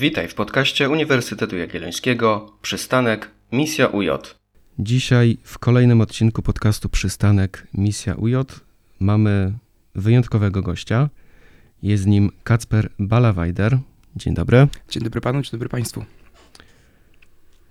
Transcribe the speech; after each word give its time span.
Witaj 0.00 0.28
w 0.28 0.34
podcaście 0.34 0.90
Uniwersytetu 0.90 1.56
Jagiellońskiego 1.56 2.52
Przystanek 2.62 3.30
Misja 3.52 3.86
UJ. 3.86 4.08
Dzisiaj 4.78 5.38
w 5.42 5.58
kolejnym 5.58 6.00
odcinku 6.00 6.42
podcastu 6.42 6.88
Przystanek 6.88 7.66
Misja 7.74 8.14
UJ 8.14 8.34
mamy 9.00 9.52
wyjątkowego 9.94 10.62
gościa. 10.62 11.08
Jest 11.82 12.06
nim 12.06 12.30
Kacper 12.44 12.90
Balawajder. 12.98 13.78
Dzień 14.16 14.34
dobry. 14.34 14.68
Dzień 14.88 15.02
dobry 15.02 15.20
panu, 15.20 15.42
dzień 15.42 15.52
dobry 15.52 15.68
państwu. 15.68 16.04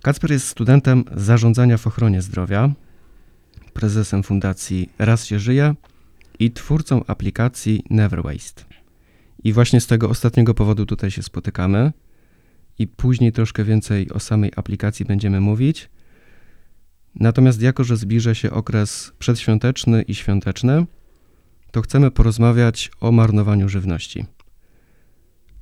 Kacper 0.02 0.30
jest 0.30 0.48
studentem 0.48 1.04
zarządzania 1.16 1.76
w 1.76 1.86
ochronie 1.86 2.22
zdrowia, 2.22 2.70
prezesem 3.72 4.22
fundacji 4.22 4.90
Raz 4.98 5.26
się 5.26 5.38
żyje 5.38 5.74
i 6.38 6.50
twórcą 6.50 7.04
aplikacji 7.06 7.84
Never 7.90 8.22
Waste. 8.22 8.62
I 9.44 9.52
właśnie 9.52 9.80
z 9.80 9.86
tego 9.86 10.08
ostatniego 10.08 10.54
powodu 10.54 10.86
tutaj 10.86 11.10
się 11.10 11.22
spotykamy 11.22 11.92
i 12.78 12.86
później 12.86 13.32
troszkę 13.32 13.64
więcej 13.64 14.10
o 14.10 14.20
samej 14.20 14.52
aplikacji 14.56 15.06
będziemy 15.06 15.40
mówić. 15.40 15.90
Natomiast 17.14 17.62
jako, 17.62 17.84
że 17.84 17.96
zbliża 17.96 18.34
się 18.34 18.50
okres 18.50 19.12
przedświąteczny 19.18 20.02
i 20.02 20.14
świąteczny, 20.14 20.86
to 21.70 21.82
chcemy 21.82 22.10
porozmawiać 22.10 22.90
o 23.00 23.12
marnowaniu 23.12 23.68
żywności. 23.68 24.24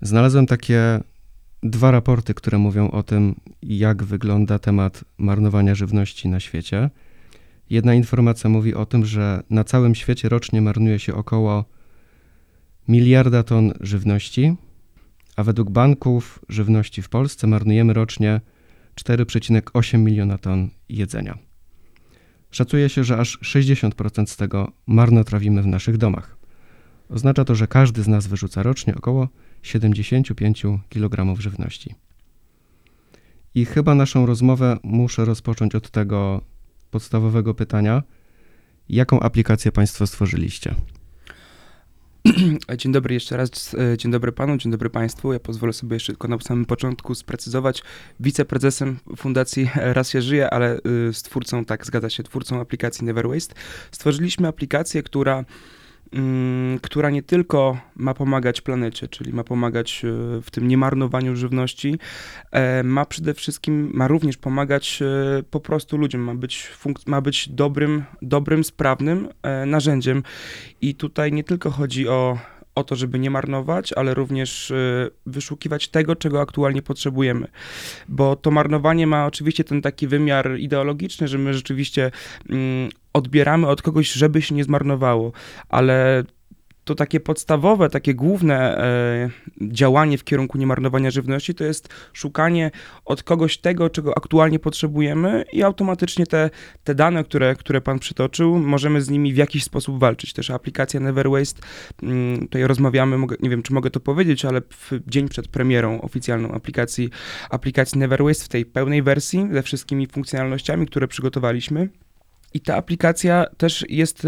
Znalazłem 0.02 0.47
takie 0.47 1.01
dwa 1.62 1.91
raporty, 1.91 2.34
które 2.34 2.59
mówią 2.59 2.91
o 2.91 3.02
tym, 3.02 3.35
jak 3.62 4.05
wygląda 4.05 4.59
temat 4.59 5.05
marnowania 5.19 5.74
żywności 5.74 6.29
na 6.29 6.41
świecie. 6.41 6.91
Jedna 7.71 7.95
informacja 7.95 8.51
mówi 8.51 8.74
o 8.74 8.87
tym, 8.87 9.07
że 9.07 9.43
na 9.51 9.65
całym 9.65 9.95
świecie 9.95 10.29
rocznie 10.29 10.62
marnuje 10.62 10.98
się 10.98 11.15
około 11.15 11.65
miliarda 12.88 13.43
ton 13.43 13.73
żywności, 13.80 14.57
a 15.37 15.43
według 15.43 15.71
banków 15.71 16.38
żywności 16.49 17.02
w 17.02 17.09
Polsce 17.09 17.47
marnujemy 17.47 17.93
rocznie 17.93 18.41
4,8 19.01 19.99
miliona 19.99 20.38
ton 20.38 20.69
jedzenia. 20.88 21.38
Szacuje 22.51 22.88
się, 22.88 23.05
że 23.05 23.19
aż 23.19 23.38
60% 23.38 24.27
z 24.27 24.37
tego 24.37 24.73
marnotrawimy 24.87 25.63
w 25.63 25.66
naszych 25.66 25.97
domach. 25.97 26.37
Oznacza 27.09 27.45
to, 27.45 27.55
że 27.55 27.66
każdy 27.66 28.02
z 28.02 28.09
nas 28.09 28.27
wyrzuca 28.27 28.63
rocznie 28.63 28.95
około 28.95 29.29
75 29.63 30.63
kg 30.88 31.41
żywności. 31.41 31.95
I 33.55 33.65
chyba 33.65 33.95
naszą 33.95 34.27
rozmowę 34.27 34.77
muszę 34.82 35.25
rozpocząć 35.25 35.75
od 35.75 35.91
tego 35.91 36.41
podstawowego 36.91 37.55
pytania: 37.55 38.03
jaką 38.88 39.21
aplikację 39.21 39.73
Państwo 39.73 40.07
stworzyliście? 40.07 40.75
Dzień 42.79 42.93
dobry 42.93 43.15
jeszcze 43.15 43.37
raz, 43.37 43.77
dzień 43.96 44.13
dobry 44.13 44.32
panu, 44.32 44.57
dzień 44.57 44.73
dobry 44.73 44.91
państwu. 44.91 45.32
Ja 45.32 45.41
pozwolę 45.41 45.73
sobie 45.73 45.96
jeszcze 45.96 46.13
tylko 46.13 46.29
na 46.29 46.38
samym 46.38 46.65
początku 46.65 47.15
sprecyzować. 47.15 47.82
Wiceprezesem 48.21 48.96
Fundacji 49.16 49.71
Raz 49.74 50.10
się 50.10 50.23
żyje, 50.23 50.51
ale 50.51 50.79
z 51.13 51.23
twórcą, 51.23 51.65
tak 51.65 51.87
zgadza 51.87 52.10
się, 52.10 52.23
twórcą 52.23 52.60
aplikacji 52.60 53.04
Never 53.04 53.29
Waste. 53.29 53.54
Stworzyliśmy 53.91 54.49
aplikację, 54.49 55.02
która 55.02 55.45
która 56.82 57.10
nie 57.10 57.23
tylko 57.23 57.79
ma 57.96 58.15
pomagać 58.15 58.60
planecie, 58.60 59.09
czyli 59.09 59.32
ma 59.32 59.45
pomagać 59.45 60.04
e, 60.04 60.09
w 60.43 60.51
tym 60.51 60.68
niemarnowaniu 60.68 61.37
żywności, 61.37 61.98
e, 62.51 62.82
ma 62.82 63.04
przede 63.04 63.35
wszystkim, 63.35 63.90
ma 63.95 64.09
również 64.09 64.37
pomagać 64.37 65.03
e, 65.03 65.43
po 65.43 65.60
prostu 65.60 65.97
ludziom, 65.97 66.21
ma 66.21 66.34
być, 66.34 66.71
ma 67.06 67.21
być 67.21 67.48
dobrym, 67.48 68.04
dobrym, 68.22 68.65
sprawnym 68.65 69.28
narzędziem. 69.66 70.22
I 70.81 70.94
tutaj 70.94 71.32
nie 71.32 71.44
tylko 71.44 71.71
chodzi 71.71 72.09
o 72.09 72.38
o 72.77 72.84
to, 72.84 72.97
żeby 72.97 73.19
nie 73.19 73.31
marnować, 73.31 73.93
ale 73.93 74.15
również 74.15 74.72
wyszukiwać 75.27 75.88
tego, 75.88 76.16
czego 76.16 76.41
aktualnie 76.41 76.82
potrzebujemy. 76.82 77.49
Bo 78.09 78.37
to 78.37 78.50
marnowanie 78.50 79.06
ma 79.06 79.27
oczywiście 79.27 79.65
ten 79.65 79.82
taki 79.82 80.06
wymiar 80.06 80.59
ideologiczny, 80.59 81.28
że 81.28 81.38
my 81.38 81.54
rzeczywiście 81.54 82.10
mm, 82.50 82.91
odbieramy 83.12 83.66
od 83.66 83.82
kogoś, 83.82 84.12
żeby 84.12 84.42
się 84.42 84.54
nie 84.54 84.64
zmarnowało, 84.64 85.32
ale 85.69 86.25
to 86.86 86.94
takie 86.94 87.20
podstawowe, 87.20 87.91
takie 87.91 88.14
główne 88.14 88.78
e, 88.78 89.30
działanie 89.60 90.19
w 90.19 90.24
kierunku 90.24 90.58
niemarnowania 90.58 91.10
żywności 91.10 91.54
to 91.54 91.64
jest 91.64 91.88
szukanie 92.12 92.70
od 93.04 93.22
kogoś 93.22 93.58
tego, 93.58 93.91
czego 93.91 94.16
aktualnie 94.16 94.58
potrzebujemy 94.58 95.44
i 95.52 95.62
automatycznie 95.62 96.26
te, 96.26 96.50
te 96.84 96.94
dane, 96.94 97.25
które, 97.25 97.54
które 97.54 97.80
pan 97.80 97.98
przytoczył, 97.98 98.58
możemy 98.58 99.02
z 99.02 99.10
nimi 99.10 99.32
w 99.32 99.36
jakiś 99.36 99.64
sposób 99.64 99.98
walczyć. 99.98 100.32
Też 100.32 100.50
aplikacja 100.50 101.00
Never 101.00 101.30
Waste, 101.30 101.62
mm, 102.02 102.41
tutaj 102.41 102.66
rozmawiamy, 102.66 103.19
nie 103.41 103.50
wiem, 103.50 103.62
czy 103.62 103.72
mogę 103.72 103.91
to 103.91 104.00
powiedzieć, 104.00 104.44
ale 104.44 104.60
w 104.60 104.92
dzień 105.06 105.28
przed 105.28 105.48
premierą 105.48 106.00
oficjalną 106.00 106.52
aplikacji, 106.52 107.10
aplikacji 107.50 107.98
Never 107.98 108.25
Waste 108.25 108.44
w 108.44 108.48
tej 108.48 108.66
pełnej 108.66 109.02
wersji 109.02 109.48
ze 109.52 109.62
wszystkimi 109.62 110.06
funkcjonalnościami, 110.06 110.86
które 110.86 111.08
przygotowaliśmy, 111.08 111.88
i 112.56 112.61
ta 112.61 112.77
aplikacja 112.77 113.47
też 113.56 113.84
jest, 113.89 114.27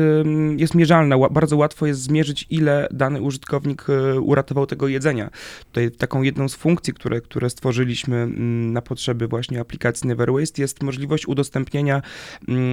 jest 0.57 0.75
mierzalna. 0.75 1.29
Bardzo 1.31 1.57
łatwo 1.57 1.87
jest 1.87 2.03
zmierzyć, 2.03 2.47
ile 2.51 2.89
dany 2.91 3.23
użytkownik 3.23 3.87
e, 3.91 4.21
uratował 4.21 4.67
tego 4.67 4.89
jedzenia. 4.89 5.31
Tutaj 5.65 5.91
taką 5.91 6.23
jedną 6.23 6.49
z 6.49 6.55
funkcji, 6.55 6.95
które, 6.95 7.21
które 7.21 7.51
stworzyliśmy 7.51 8.27
na 8.73 8.83
potrzeby 8.83 9.29
właśnie 9.29 9.61
aplikacji 9.61 10.09
Never 10.09 10.33
Waste 10.33 10.63
jest 10.63 10.83
możliwość 10.83 11.29
udostępnienia, 11.29 12.03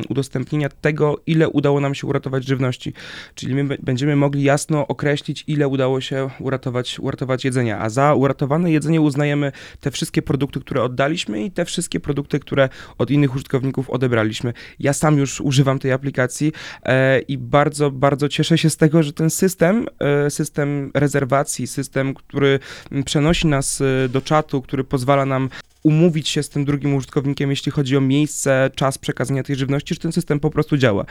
udostępnienia 0.10 0.70
tego, 0.70 1.22
ile 1.26 1.50
udało 1.50 1.80
nam 1.80 1.96
się 1.96 2.08
uratować 2.08 2.46
żywności. 2.46 2.94
Czyli 3.36 3.56
my 3.56 3.78
będziemy 3.84 4.16
mogli 4.16 4.44
jasno 4.44 4.88
określić, 4.88 5.44
ile 5.48 5.68
udało 5.68 6.02
się 6.02 6.30
uratować, 6.40 7.00
uratować 7.00 7.46
jedzenia. 7.46 7.80
A 7.80 7.90
za 7.90 8.14
uratowane 8.14 8.72
jedzenie 8.72 9.02
uznajemy 9.02 9.52
te 9.80 9.92
wszystkie 9.92 10.22
produkty, 10.22 10.60
które 10.60 10.84
oddaliśmy 10.84 11.44
i 11.44 11.52
te 11.52 11.66
wszystkie 11.66 12.00
produkty, 12.00 12.40
które 12.40 12.70
od 12.98 13.12
innych 13.12 13.36
użytkowników 13.36 13.90
odebraliśmy. 13.90 14.54
Ja 14.80 14.94
sam 14.94 15.18
już 15.18 15.45
używam 15.46 15.80
tej 15.80 15.92
aplikacji 15.92 16.52
e, 16.84 17.20
i 17.20 17.38
bardzo, 17.38 17.92
bardzo 17.92 18.30
cieszę 18.30 18.58
się 18.58 18.70
z 18.70 18.78
tego, 18.78 19.04
że 19.04 19.14
ten 19.14 19.30
system, 19.30 19.86
e, 20.00 20.30
system 20.30 20.92
rezerwacji, 20.94 21.68
system, 21.68 22.14
który 22.14 22.60
przenosi 23.06 23.48
nas 23.48 23.82
e, 23.82 24.10
do 24.10 24.22
czatu, 24.22 24.62
który 24.62 24.84
pozwala 24.84 25.26
nam 25.26 25.50
umówić 25.86 26.30
się 26.30 26.44
z 26.44 26.50
tym 26.50 26.66
drugim 26.66 26.96
użytkownikiem, 26.96 27.50
jeśli 27.50 27.72
chodzi 27.72 27.98
o 27.98 28.02
miejsce, 28.02 28.70
czas 28.76 28.98
przekazania 28.98 29.44
tej 29.44 29.56
żywności, 29.56 29.94
że 29.94 30.00
ten 30.00 30.12
system 30.12 30.40
po 30.40 30.50
prostu 30.50 30.78
działa. 30.78 31.06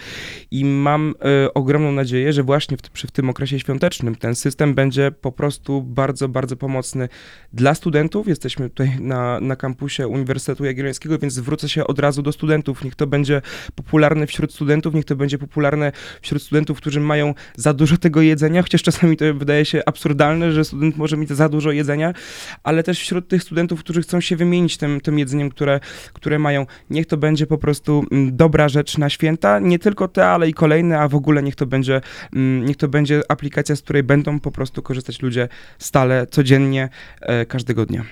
I 0.50 0.64
mam 0.64 1.14
y, 1.46 1.52
ogromną 1.52 1.92
nadzieję, 1.92 2.32
że 2.32 2.42
właśnie 2.42 2.76
w, 2.76 2.80
w, 2.80 3.10
tym 3.10 3.30
okresie 3.30 3.60
świątecznym 3.60 4.14
ten 4.14 4.34
system 4.34 4.74
będzie 4.74 5.10
po 5.10 5.32
prostu 5.32 5.82
bardzo, 5.82 6.28
bardzo 6.28 6.56
pomocny 6.56 7.08
dla 7.52 7.74
studentów. 7.74 8.28
Jesteśmy 8.28 8.70
tutaj 8.70 9.00
na, 9.00 9.40
na 9.40 9.56
kampusie 9.56 10.08
Uniwersytetu 10.08 10.64
Jagiellońskiego, 10.64 11.18
więc 11.18 11.32
zwrócę 11.32 11.68
się 11.68 11.86
od 11.86 11.98
razu 11.98 12.22
do 12.22 12.32
studentów. 12.32 12.84
Niech 12.84 12.94
to 12.94 13.06
będzie 13.06 13.42
popularne 13.74 14.26
wśród 14.26 14.54
studentów, 14.54 14.94
niech 14.94 15.04
to 15.04 15.16
będzie 15.16 15.38
popularne 15.38 15.92
wśród 16.22 16.42
studentów, 16.42 16.78
którzy 16.78 17.00
mają 17.00 17.34
za 17.56 17.74
dużo 17.74 17.96
tego 17.96 18.22
jedzenia, 18.22 18.62
chociaż 18.62 18.82
czasami 18.82 19.16
to 19.16 19.24
wydaje 19.34 19.64
się 19.64 19.82
absurdalne, 19.86 20.52
że 20.52 20.64
student 20.64 20.96
może 20.96 21.16
mieć 21.16 21.28
za 21.28 21.48
dużo 21.48 21.72
jedzenia, 21.72 22.14
ale 22.62 22.82
też 22.82 23.00
wśród 23.00 23.28
tych 23.28 23.42
studentów, 23.42 23.80
którzy 23.80 24.02
chcą 24.02 24.20
się 24.20 24.36
wymienić 24.36 24.63
tym, 24.76 25.00
tym 25.00 25.18
jedzeniem, 25.18 25.50
które, 25.50 25.80
które 26.12 26.38
mają. 26.38 26.66
Niech 26.90 27.06
to 27.06 27.16
będzie 27.16 27.46
po 27.46 27.58
prostu 27.58 28.04
mm, 28.12 28.36
dobra 28.36 28.68
rzecz 28.68 28.98
na 28.98 29.10
święta, 29.10 29.58
nie 29.58 29.78
tylko 29.78 30.08
te, 30.08 30.26
ale 30.26 30.48
i 30.48 30.54
kolejne, 30.54 31.00
a 31.00 31.08
w 31.08 31.14
ogóle 31.14 31.42
niech 31.42 31.56
to 31.56 31.66
będzie, 31.66 32.00
mm, 32.32 32.64
niech 32.64 32.76
to 32.76 32.88
będzie 32.88 33.22
aplikacja, 33.28 33.76
z 33.76 33.82
której 33.82 34.02
będą 34.02 34.40
po 34.40 34.50
prostu 34.50 34.82
korzystać 34.82 35.22
ludzie 35.22 35.48
stale, 35.78 36.26
codziennie, 36.26 36.88
e, 37.20 37.46
każdego 37.46 37.86
dnia. 37.86 38.04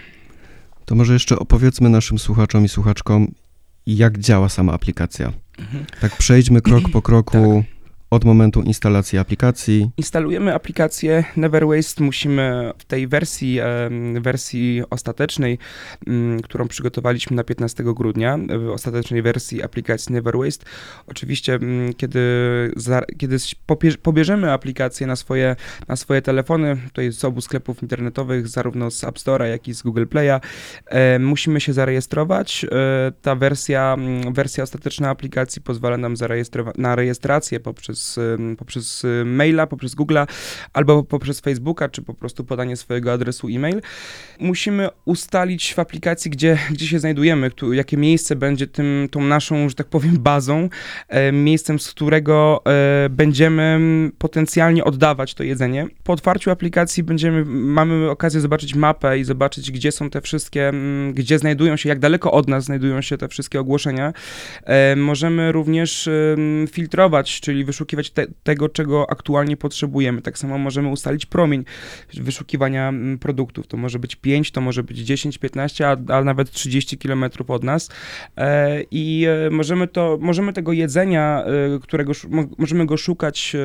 To 0.84 0.94
może 0.94 1.12
jeszcze 1.12 1.38
opowiedzmy 1.38 1.88
naszym 1.88 2.18
słuchaczom 2.18 2.64
i 2.64 2.69
słuchaczkom, 2.69 3.28
jak 3.86 4.19
działa 4.19 4.48
sama 4.48 4.72
aplikacja. 4.72 5.32
Mhm. 5.58 5.84
Tak 6.00 6.16
przejdźmy 6.16 6.60
krok 6.60 6.88
po 6.92 7.02
kroku. 7.02 7.64
Tak 7.66 7.81
od 8.12 8.24
momentu 8.24 8.62
instalacji 8.62 9.18
aplikacji. 9.18 9.90
Instalujemy 9.96 10.54
aplikację 10.54 11.24
Never 11.36 11.66
Waste. 11.66 12.04
Musimy 12.04 12.72
w 12.78 12.84
tej 12.84 13.08
wersji, 13.08 13.60
wersji 14.20 14.82
ostatecznej, 14.90 15.58
mm, 16.06 16.40
którą 16.40 16.69
przygotowaliśmy 16.69 17.37
na 17.37 17.44
15 17.44 17.94
grudnia, 17.94 18.38
w 18.58 18.69
ostatecznej 18.69 19.22
wersji 19.22 19.62
aplikacji 19.62 20.12
Never 20.12 20.38
Waste, 20.38 20.66
oczywiście 21.06 21.58
kiedy, 21.96 22.20
kiedy 23.19 23.37
pobierzemy 24.02 24.52
aplikację 24.52 25.06
na 25.06 25.16
swoje, 25.16 25.56
na 25.88 25.96
swoje 25.96 26.22
telefony, 26.22 26.76
tutaj 26.84 27.12
z 27.12 27.25
obu 27.25 27.40
sklepów 27.40 27.82
internetowych, 27.82 28.48
zarówno 28.48 28.90
z 28.90 29.04
App 29.04 29.19
Store'a, 29.19 29.44
jak 29.44 29.69
i 29.69 29.75
z 29.75 29.82
Google 29.82 30.04
Play'a, 30.04 30.40
musimy 31.20 31.60
się 31.60 31.72
zarejestrować. 31.72 32.64
E, 32.64 33.12
ta 33.22 33.34
wersja, 33.34 33.94
mm, 33.98 34.34
wersja 34.34 34.64
ostateczna 34.64 35.10
aplikacji 35.10 35.62
pozwala 35.62 35.96
nam 35.96 36.14
na 36.78 36.96
rejestrację 36.96 37.60
poprzez 37.60 38.01
poprzez, 38.02 38.19
poprzez 38.58 39.04
y, 39.04 39.25
maila, 39.25 39.66
poprzez 39.66 39.94
Google'a, 39.94 40.26
albo 40.72 41.02
poprzez 41.02 41.40
Facebooka, 41.40 41.88
czy 41.88 42.02
po 42.02 42.14
prostu 42.14 42.44
podanie 42.44 42.76
swojego 42.76 43.12
adresu 43.12 43.49
e-mail. 43.49 43.81
Musimy 44.40 44.88
ustalić 45.04 45.75
w 45.75 45.78
aplikacji, 45.78 46.31
gdzie, 46.31 46.58
gdzie 46.70 46.87
się 46.87 46.99
znajdujemy, 46.99 47.50
któ- 47.50 47.72
jakie 47.72 47.96
miejsce 47.96 48.37
będzie 48.37 48.66
tym, 48.66 49.08
tą 49.10 49.25
naszą, 49.25 49.69
że 49.69 49.75
tak 49.75 49.87
powiem, 49.87 50.19
bazą, 50.19 50.69
e, 51.08 51.32
miejscem, 51.32 51.78
z 51.78 51.90
którego 51.90 52.62
e, 52.66 53.08
będziemy 53.10 53.81
potencjalnie 54.19 54.84
oddawać 54.84 55.34
to 55.34 55.43
jedzenie. 55.43 55.87
Po 56.04 56.12
otwarciu 56.12 56.50
aplikacji 56.50 57.02
będziemy, 57.02 57.44
mamy 57.44 58.10
okazję 58.10 58.40
zobaczyć 58.40 58.75
mapę 58.75 59.19
i 59.19 59.25
zobaczyć, 59.25 59.70
gdzie 59.70 59.93
są 59.93 60.10
te 60.10 60.20
wszystkie, 60.20 60.72
gdzie 61.12 61.38
znajdują 61.38 61.76
się, 61.76 61.88
jak 61.88 61.99
daleko 61.99 62.32
od 62.32 62.49
nas 62.49 62.64
znajdują 62.64 63.00
się 63.00 63.19
te 63.19 63.28
wszystkie 63.28 63.60
ogłoszenia. 63.60 64.12
E, 64.64 64.96
możemy 64.96 65.52
również 65.52 66.08
filtrować, 66.70 67.40
czyli 67.40 67.64
wyszukiwać 67.64 67.91
te, 68.10 68.26
tego, 68.42 68.68
czego 68.68 69.10
aktualnie 69.10 69.56
potrzebujemy. 69.56 70.22
Tak 70.22 70.38
samo 70.38 70.58
możemy 70.58 70.88
ustalić 70.88 71.26
promień 71.26 71.64
wyszukiwania 72.14 72.88
mm, 72.88 73.18
produktów. 73.18 73.66
To 73.66 73.76
może 73.76 73.98
być 73.98 74.16
5, 74.16 74.50
to 74.50 74.60
może 74.60 74.82
być 74.82 74.98
10, 74.98 75.38
15, 75.38 75.88
a, 75.88 75.96
a 76.08 76.24
nawet 76.24 76.50
30 76.50 76.98
km 76.98 77.24
od 77.48 77.64
nas. 77.64 77.90
E, 78.36 78.82
I 78.90 79.26
e, 79.46 79.50
możemy, 79.50 79.88
to, 79.88 80.18
możemy 80.20 80.52
tego 80.52 80.72
jedzenia, 80.72 81.44
e, 81.44 81.78
którego 81.78 82.12
możemy 82.58 82.86
go 82.86 82.96
szukać. 82.96 83.56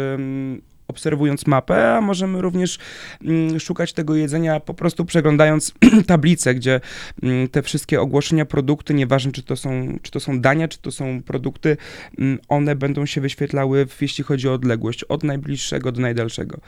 Obserwując 0.88 1.48
mapę, 1.48 1.96
a 1.96 2.02
możemy 2.02 2.42
również 2.42 2.80
mm, 3.24 3.60
szukać 3.60 3.94
tego 3.94 4.16
jedzenia 4.16 4.60
po 4.60 4.74
prostu 4.74 5.06
przeglądając 5.06 5.74
tablicę, 6.08 6.56
gdzie 6.56 6.82
mm, 7.24 7.48
te 7.48 7.62
wszystkie 7.62 8.02
ogłoszenia, 8.02 8.46
produkty, 8.46 8.94
nieważne 8.94 9.32
czy 9.32 9.44
to 9.44 9.56
są, 9.56 10.00
czy 10.02 10.12
to 10.12 10.20
są 10.20 10.42
dania, 10.42 10.68
czy 10.68 10.80
to 10.80 10.92
są 10.92 11.24
produkty, 11.24 11.78
mm, 12.20 12.40
one 12.48 12.76
będą 12.76 13.06
się 13.06 13.22
wyświetlały, 13.22 13.88
jeśli 14.02 14.24
chodzi 14.24 14.50
o 14.50 14.54
odległość, 14.54 15.04
od 15.04 15.24
najbliższego 15.24 15.92
do 15.92 16.02
najdalszego. 16.02 16.60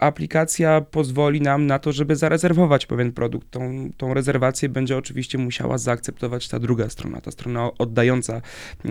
Aplikacja 0.00 0.80
pozwoli 0.80 1.40
nam 1.40 1.66
na 1.66 1.78
to, 1.78 1.92
żeby 1.92 2.16
zarezerwować 2.16 2.86
pewien 2.86 3.12
produkt. 3.12 3.50
Tą, 3.50 3.90
tą 3.96 4.14
rezerwację 4.14 4.68
będzie 4.68 4.96
oczywiście 4.96 5.38
musiała 5.38 5.78
zaakceptować 5.78 6.48
ta 6.48 6.58
druga 6.58 6.88
strona, 6.88 7.20
ta 7.20 7.30
strona 7.30 7.70
oddająca, 7.78 8.40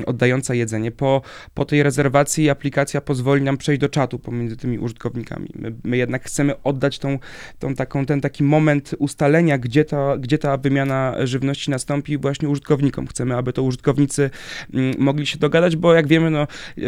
oddająca 0.05 0.53
jedzenie. 0.53 0.91
Po, 0.91 1.21
po 1.53 1.65
tej 1.65 1.83
rezerwacji 1.83 2.49
aplikacja 2.49 3.01
pozwoli 3.01 3.41
nam 3.41 3.57
przejść 3.57 3.81
do 3.81 3.89
czatu 3.89 4.19
pomiędzy 4.19 4.57
tymi 4.57 4.79
użytkownikami. 4.79 5.49
My, 5.55 5.75
my 5.83 5.97
jednak 5.97 6.23
chcemy 6.23 6.63
oddać 6.63 6.99
tą, 6.99 7.19
tą 7.59 7.75
taką, 7.75 8.05
ten 8.05 8.21
taki 8.21 8.43
moment 8.43 8.95
ustalenia, 8.99 9.57
gdzie 9.57 9.85
ta, 9.85 10.17
gdzie 10.17 10.37
ta 10.37 10.57
wymiana 10.57 11.15
żywności 11.23 11.71
nastąpi 11.71 12.17
właśnie 12.17 12.49
użytkownikom. 12.49 13.07
Chcemy, 13.07 13.35
aby 13.35 13.53
to 13.53 13.63
użytkownicy 13.63 14.29
mm, 14.73 14.95
mogli 14.97 15.25
się 15.25 15.37
dogadać, 15.37 15.75
bo 15.75 15.93
jak 15.93 16.07
wiemy, 16.07 16.29
no, 16.29 16.47
y, 16.77 16.83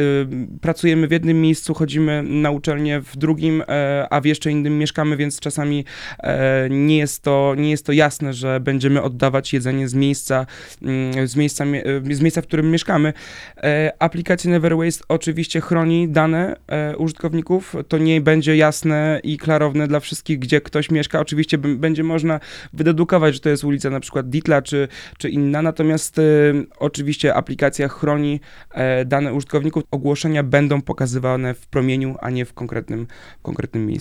pracujemy 0.62 1.08
w 1.08 1.12
jednym 1.12 1.42
miejscu, 1.42 1.74
chodzimy 1.74 2.24
na 2.24 2.52
uczelnię 2.52 3.02
w 3.02 3.18
drugim, 3.18 3.64
e, 3.68 4.11
a 4.12 4.22
w 4.22 4.26
jeszcze 4.26 4.52
innym 4.52 4.78
mieszkamy, 4.78 5.18
więc 5.18 5.40
czasami 5.40 5.86
e, 6.20 6.68
nie, 6.70 6.98
jest 6.98 7.24
to, 7.24 7.56
nie 7.58 7.70
jest 7.70 7.86
to 7.86 7.92
jasne, 7.92 8.34
że 8.34 8.60
będziemy 8.60 9.02
oddawać 9.02 9.54
jedzenie 9.54 9.88
z 9.88 9.94
miejsca, 9.94 10.46
mm, 10.82 11.28
z 11.28 11.36
miejsca, 11.36 11.66
mie- 11.66 11.84
e, 12.12 12.16
z 12.16 12.22
miejsca 12.22 12.42
w 12.42 12.48
którym 12.48 12.72
mieszkamy. 12.72 13.14
E, 13.58 13.94
aplikacja 14.00 14.52
Never 14.52 14.78
Waste 14.78 15.04
oczywiście 15.08 15.62
chroni 15.62 16.10
dane 16.10 16.56
użytkowników. 16.98 17.76
To 17.88 17.98
nie 17.98 18.22
będzie 18.22 18.56
jasne 18.56 19.20
i 19.24 19.38
klarowne 19.38 19.88
dla 19.88 20.00
wszystkich, 20.00 20.40
gdzie 20.40 20.62
ktoś 20.62 20.92
mieszka. 20.92 21.20
Oczywiście 21.20 21.58
będzie 21.58 22.04
można 22.04 22.40
wydedukować, 22.74 23.34
że 23.34 23.40
to 23.40 23.50
jest 23.50 23.64
ulica 23.64 23.90
na 23.90 24.00
przykład 24.00 24.30
Ditla 24.30 24.62
czy, 24.62 24.88
czy 25.18 25.30
inna, 25.30 25.62
natomiast 25.62 26.22
oczywiście 26.78 27.36
aplikacja 27.36 27.88
chroni 27.88 28.40
dane 29.06 29.34
użytkowników. 29.34 29.84
Ogłoszenia 29.92 30.44
będą 30.44 30.82
pokazywane 30.82 31.54
w 31.54 31.68
promieniu, 31.68 32.16
a 32.22 32.30
nie 32.30 32.46
w 32.46 32.54
konkretnym, 32.54 33.08
w 33.40 33.42
konkretnym 33.42 33.86
miejscu. 33.86 34.01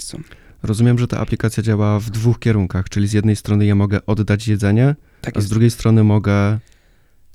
Rozumiem, 0.63 0.99
że 0.99 1.07
ta 1.07 1.19
aplikacja 1.19 1.63
działa 1.63 2.01
w 2.01 2.11
dwóch 2.11 2.39
kierunkach, 2.39 2.89
czyli 2.89 3.09
z 3.09 3.13
jednej 3.13 3.37
strony 3.37 3.67
ja 3.67 3.75
mogę 3.75 4.07
oddać 4.07 4.49
jedzenie, 4.49 4.95
Tak 5.21 5.37
a 5.37 5.41
z 5.41 5.49
drugiej 5.49 5.71
strony 5.71 6.05
mogę 6.05 6.59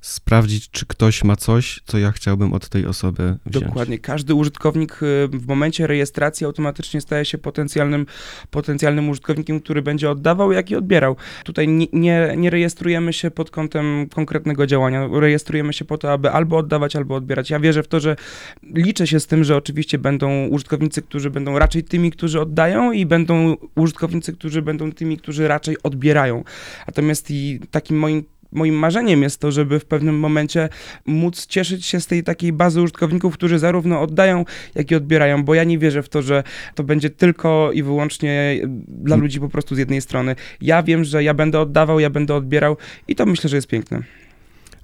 sprawdzić, 0.00 0.70
czy 0.70 0.86
ktoś 0.86 1.24
ma 1.24 1.36
coś, 1.36 1.80
co 1.86 1.98
ja 1.98 2.12
chciałbym 2.12 2.52
od 2.52 2.68
tej 2.68 2.86
osoby 2.86 3.36
wziąć. 3.46 3.64
Dokładnie. 3.64 3.98
Każdy 3.98 4.34
użytkownik 4.34 5.02
y, 5.02 5.28
w 5.28 5.46
momencie 5.46 5.86
rejestracji 5.86 6.46
automatycznie 6.46 7.00
staje 7.00 7.24
się 7.24 7.38
potencjalnym, 7.38 8.06
potencjalnym 8.50 9.08
użytkownikiem, 9.08 9.60
który 9.60 9.82
będzie 9.82 10.10
oddawał, 10.10 10.52
jak 10.52 10.70
i 10.70 10.76
odbierał. 10.76 11.16
Tutaj 11.44 11.68
nie, 11.68 11.86
nie, 11.92 12.34
nie 12.36 12.50
rejestrujemy 12.50 13.12
się 13.12 13.30
pod 13.30 13.50
kątem 13.50 14.08
konkretnego 14.14 14.66
działania. 14.66 15.08
Rejestrujemy 15.12 15.72
się 15.72 15.84
po 15.84 15.98
to, 15.98 16.12
aby 16.12 16.30
albo 16.30 16.56
oddawać, 16.56 16.96
albo 16.96 17.14
odbierać. 17.14 17.50
Ja 17.50 17.60
wierzę 17.60 17.82
w 17.82 17.88
to, 17.88 18.00
że 18.00 18.16
liczę 18.62 19.06
się 19.06 19.20
z 19.20 19.26
tym, 19.26 19.44
że 19.44 19.56
oczywiście 19.56 19.98
będą 19.98 20.46
użytkownicy, 20.46 21.02
którzy 21.02 21.30
będą 21.30 21.58
raczej 21.58 21.84
tymi, 21.84 22.10
którzy 22.10 22.40
oddają 22.40 22.92
i 22.92 23.06
będą 23.06 23.56
użytkownicy, 23.74 24.32
którzy 24.32 24.62
będą 24.62 24.92
tymi, 24.92 25.16
którzy 25.16 25.48
raczej 25.48 25.82
odbierają. 25.82 26.44
Natomiast 26.86 27.30
i 27.30 27.60
takim 27.70 27.98
moim 27.98 28.24
Moim 28.56 28.74
marzeniem 28.74 29.22
jest 29.22 29.40
to, 29.40 29.52
żeby 29.52 29.80
w 29.80 29.84
pewnym 29.84 30.18
momencie 30.18 30.68
móc 31.06 31.46
cieszyć 31.46 31.86
się 31.86 32.00
z 32.00 32.06
tej 32.06 32.22
takiej 32.22 32.52
bazy 32.52 32.82
użytkowników, 32.82 33.34
którzy 33.34 33.58
zarówno 33.58 34.00
oddają, 34.00 34.44
jak 34.74 34.90
i 34.90 34.94
odbierają, 34.94 35.44
bo 35.44 35.54
ja 35.54 35.64
nie 35.64 35.78
wierzę 35.78 36.02
w 36.02 36.08
to, 36.08 36.22
że 36.22 36.42
to 36.74 36.84
będzie 36.84 37.10
tylko 37.10 37.72
i 37.72 37.82
wyłącznie 37.82 38.60
dla 38.88 39.16
ludzi 39.16 39.40
po 39.40 39.48
prostu 39.48 39.74
z 39.74 39.78
jednej 39.78 40.00
strony. 40.00 40.36
Ja 40.60 40.82
wiem, 40.82 41.04
że 41.04 41.24
ja 41.24 41.34
będę 41.34 41.60
oddawał, 41.60 42.00
ja 42.00 42.10
będę 42.10 42.34
odbierał 42.34 42.76
i 43.08 43.16
to 43.16 43.26
myślę, 43.26 43.50
że 43.50 43.56
jest 43.56 43.68
piękne. 43.68 44.02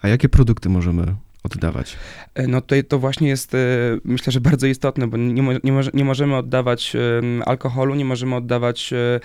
A 0.03 0.09
jakie 0.09 0.29
produkty 0.29 0.69
możemy 0.69 1.15
oddawać? 1.43 1.97
E, 2.35 2.47
No 2.47 2.61
tutaj 2.61 2.85
to 2.85 2.99
właśnie 2.99 3.29
jest, 3.29 3.55
e, 3.55 3.59
myślę, 4.05 4.33
że 4.33 4.41
bardzo 4.41 4.67
istotne, 4.67 5.07
bo 5.07 5.17
nie, 5.17 5.43
nie, 5.65 5.73
nie 5.95 6.05
możemy 6.05 6.37
oddawać 6.37 6.97
em, 6.97 7.43
alkoholu, 7.47 7.95
nie 7.95 8.05
możemy 8.05 8.37
oddawać, 8.37 8.93
e, 8.93 9.21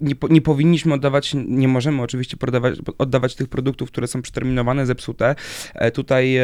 nie, 0.00 0.14
nie 0.30 0.40
powinniśmy 0.40 0.94
oddawać, 0.94 1.34
nie 1.34 1.68
możemy 1.68 2.02
oczywiście 2.02 2.36
oddawać 2.98 3.34
tych 3.34 3.48
produktów, 3.48 3.90
które 3.90 4.06
są 4.06 4.22
przeterminowane, 4.22 4.86
zepsute. 4.86 5.34
E, 5.74 5.90
Tutaj 5.90 6.38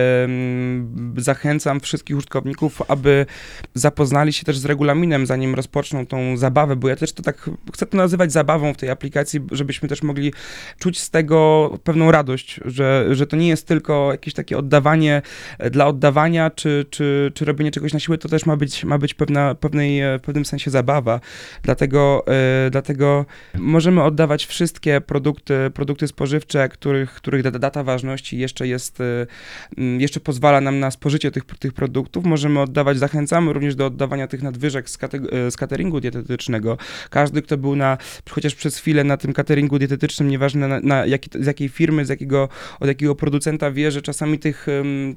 zachęcam 1.17 1.81
wszystkich 1.81 2.17
użytkowników, 2.17 2.83
aby 2.89 3.27
zapoznali 3.75 4.33
się 4.33 4.45
też 4.45 4.59
z 4.59 4.65
regulaminem, 4.65 5.27
zanim 5.27 5.55
rozpoczną 5.55 6.07
tą 6.07 6.37
zabawę, 6.37 6.77
bo 6.77 6.89
ja 6.89 6.97
też 6.97 7.13
to 7.13 7.23
tak 7.23 7.51
chcę 7.75 7.87
to 7.87 7.97
nazywać 7.97 8.33
zabawą 8.33 8.75
w 8.75 8.77
tej 8.77 8.91
aplikacji, 8.91 9.41
żebyśmy 9.53 9.89
też 9.89 10.03
mogli 10.03 10.33
czuć 10.79 11.01
z 11.01 11.11
tego 11.11 11.71
pewną 11.85 12.11
radość, 12.11 12.61
że, 12.65 13.07
że 13.11 13.27
to 13.27 13.37
nie 13.37 13.49
jest 13.49 13.67
tylko 13.67 14.13
jakieś 14.13 14.35
takie 14.35 14.59
oddawanie 14.59 14.76
e, 15.59 15.71
dla 15.71 15.87
oddawania, 15.87 16.51
czy, 16.51 16.87
czy, 16.91 17.33
czy 17.35 17.45
robienie 17.45 17.71
czegoś 17.71 17.93
na 17.93 18.01
siłę, 18.01 18.19
to 18.19 18.29
też 18.29 18.47
ma 18.47 18.57
być, 18.57 18.85
ma 18.85 18.99
być 18.99 19.15
pewna, 19.15 19.55
pewnej, 19.55 20.01
e, 20.01 20.19
w 20.19 20.23
pewnym 20.23 20.45
sensie 20.45 20.71
zabawa. 20.71 21.21
Dlatego, 21.63 22.25
e, 22.67 22.71
dlatego 22.71 23.27
możemy 23.59 24.03
oddawać 24.03 24.47
wszystkie 24.47 25.01
produkty, 25.01 25.55
produkty 25.75 26.09
spożywcze, 26.09 26.69
których, 26.69 27.13
których 27.13 27.43
data, 27.43 27.85
ważności 27.85 28.39
jeszcze 28.39 28.69
jest, 28.69 29.01
e, 29.01 29.27
jeszcze 29.99 30.21
pozwala 30.21 30.61
nam 30.61 30.79
na 30.79 30.91
spożycie 30.91 31.31
tych, 31.31 31.45
tych 31.45 31.73
produktów. 31.73 32.25
Możemy 32.25 32.61
oddawać, 32.61 32.99
zachęcamy 32.99 33.53
również 33.53 33.75
do 33.75 33.87
oddawania 33.87 34.27
tych 34.27 34.43
nadwyżek 34.43 34.91
z, 34.91 34.99
kate, 34.99 35.19
z 35.51 35.57
cateringu 35.57 36.01
dietetycznego. 36.01 36.79
Każdy, 37.11 37.43
kto 37.43 37.57
był 37.57 37.77
na, 37.77 37.99
chociaż 38.31 38.55
przez 38.55 38.77
chwilę 38.77 39.05
na 39.05 39.17
tym 39.17 39.33
cateringu 39.33 39.79
dietetycznym, 39.79 40.29
nieważne 40.29 40.69
na, 40.69 40.81
na 40.81 41.07
jaki, 41.07 41.31
z 41.41 41.47
jakiej 41.47 41.69
firmy, 41.69 42.05
z 42.05 42.09
jakiego, 42.09 42.49
od 42.81 42.89
jakiego 42.89 43.15
producenta 43.15 43.71
wie, 43.71 43.91
że 43.91 44.03
czasami 44.03 44.39
tych, 44.39 44.66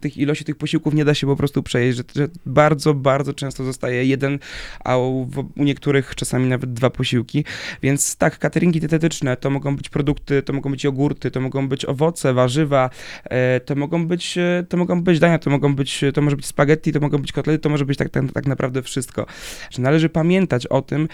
tych 0.01 0.17
ilości 0.17 0.45
tych 0.45 0.55
posiłków 0.55 0.93
nie 0.93 1.05
da 1.05 1.13
się 1.13 1.27
po 1.27 1.35
prostu 1.35 1.63
przejeść, 1.63 1.97
że, 1.97 2.03
że 2.15 2.27
bardzo, 2.45 2.93
bardzo 2.93 3.33
często 3.33 3.63
zostaje 3.63 4.05
jeden, 4.05 4.39
a 4.83 4.97
u, 4.97 5.29
u 5.57 5.63
niektórych 5.63 6.15
czasami 6.15 6.49
nawet 6.49 6.73
dwa 6.73 6.89
posiłki. 6.89 7.45
Więc 7.81 8.15
tak, 8.15 8.39
cateringi 8.39 8.79
dietetyczne 8.79 9.37
to 9.37 9.49
mogą 9.49 9.75
być 9.75 9.89
produkty, 9.89 10.43
to 10.43 10.53
mogą 10.53 10.71
być 10.71 10.83
jogurty, 10.83 11.31
to 11.31 11.41
mogą 11.41 11.67
być 11.67 11.85
owoce, 11.85 12.33
warzywa, 12.33 12.89
e, 13.23 13.59
to 13.59 13.75
mogą 13.75 14.07
być, 14.07 14.37
e, 14.37 14.65
to 14.69 14.77
mogą 14.77 15.03
być 15.03 15.19
dania, 15.19 15.39
to 15.39 15.49
mogą 15.49 15.75
być, 15.75 16.01
to 16.13 16.21
może 16.21 16.35
być 16.35 16.45
spaghetti, 16.45 16.93
to 16.93 16.99
mogą 16.99 17.17
być 17.17 17.31
kotlety, 17.31 17.59
to 17.59 17.69
może 17.69 17.85
być 17.85 17.97
tak, 17.97 18.09
tak, 18.09 18.31
tak 18.33 18.47
naprawdę 18.47 18.81
wszystko. 18.81 19.25
Że 19.69 19.81
należy 19.81 20.09
pamiętać 20.09 20.67
o 20.67 20.81
tym, 20.81 21.07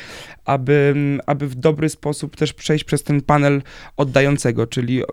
aby, 0.46 0.94
aby 1.25 1.48
w 1.48 1.56
dobry 1.56 1.89
sposób 1.89 2.36
też 2.36 2.54
przejść 2.54 2.84
przez 2.84 3.04
ten 3.04 3.22
panel 3.22 3.62
oddającego, 3.98 4.68
czyli 4.68 5.04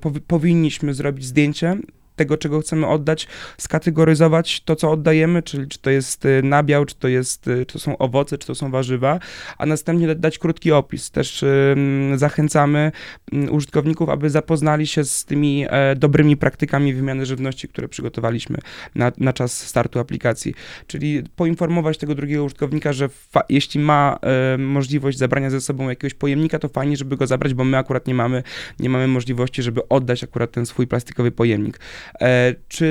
powi- 0.00 0.20
powinniśmy 0.26 0.94
zrobić 0.94 1.24
zdjęcie 1.24 1.76
tego, 2.16 2.36
czego 2.36 2.60
chcemy 2.60 2.86
oddać, 2.86 3.28
skategoryzować 3.58 4.60
to, 4.60 4.76
co 4.76 4.90
oddajemy, 4.90 5.42
czyli 5.42 5.68
czy 5.68 5.78
to 5.78 5.90
jest 5.90 6.24
y, 6.24 6.42
nabiał, 6.42 6.84
czy 6.84 6.94
to, 6.94 7.08
jest, 7.08 7.48
y, 7.48 7.66
czy 7.66 7.72
to 7.72 7.78
są 7.78 7.98
owoce, 7.98 8.38
czy 8.38 8.46
to 8.46 8.54
są 8.54 8.70
warzywa, 8.70 9.18
a 9.58 9.66
następnie 9.66 10.06
da- 10.06 10.14
dać 10.14 10.38
krótki 10.38 10.72
opis. 10.72 11.10
Też 11.10 11.42
ym, 11.42 12.12
zachęcamy 12.18 12.92
ym, 13.32 13.52
użytkowników, 13.52 14.08
aby 14.08 14.30
zapoznali 14.30 14.86
się 14.86 15.04
z 15.04 15.24
tymi 15.24 15.66
e, 15.68 15.96
dobrymi 15.96 16.36
praktykami 16.36 16.94
wymiany 16.94 17.26
żywności, 17.26 17.68
które 17.68 17.88
przygotowaliśmy 17.88 18.58
na, 18.94 19.12
na 19.18 19.32
czas 19.32 19.66
startu 19.66 19.98
aplikacji. 19.98 20.54
Czyli 20.86 21.22
poinformować 21.36 21.98
tego 21.98 22.14
drugiego 22.14 22.44
użytkownika, 22.44 22.92
że 22.92 23.08
jeśli 23.48 23.80
ma 23.80 24.18
e, 24.54 24.58
możliwość 24.58 25.18
zabrania 25.18 25.50
ze 25.50 25.60
sobą 25.60 25.88
jakiegoś 25.88 26.14
pojemnika, 26.14 26.58
to 26.58 26.68
fajnie, 26.68 26.96
żeby 26.96 27.16
go 27.16 27.26
zabrać, 27.26 27.54
bo 27.54 27.64
my 27.64 27.78
akurat 27.78 28.06
nie 28.06 28.14
mamy, 28.14 28.42
nie 28.78 28.88
mamy 28.88 29.08
możliwości, 29.08 29.62
żeby 29.62 29.88
oddać 29.88 30.24
akurat 30.24 30.52
ten 30.52 30.66
swój 30.66 30.86
plastikowy 30.86 31.30
pojemnik. 31.30 31.80
E, 32.20 32.54
czy 32.68 32.86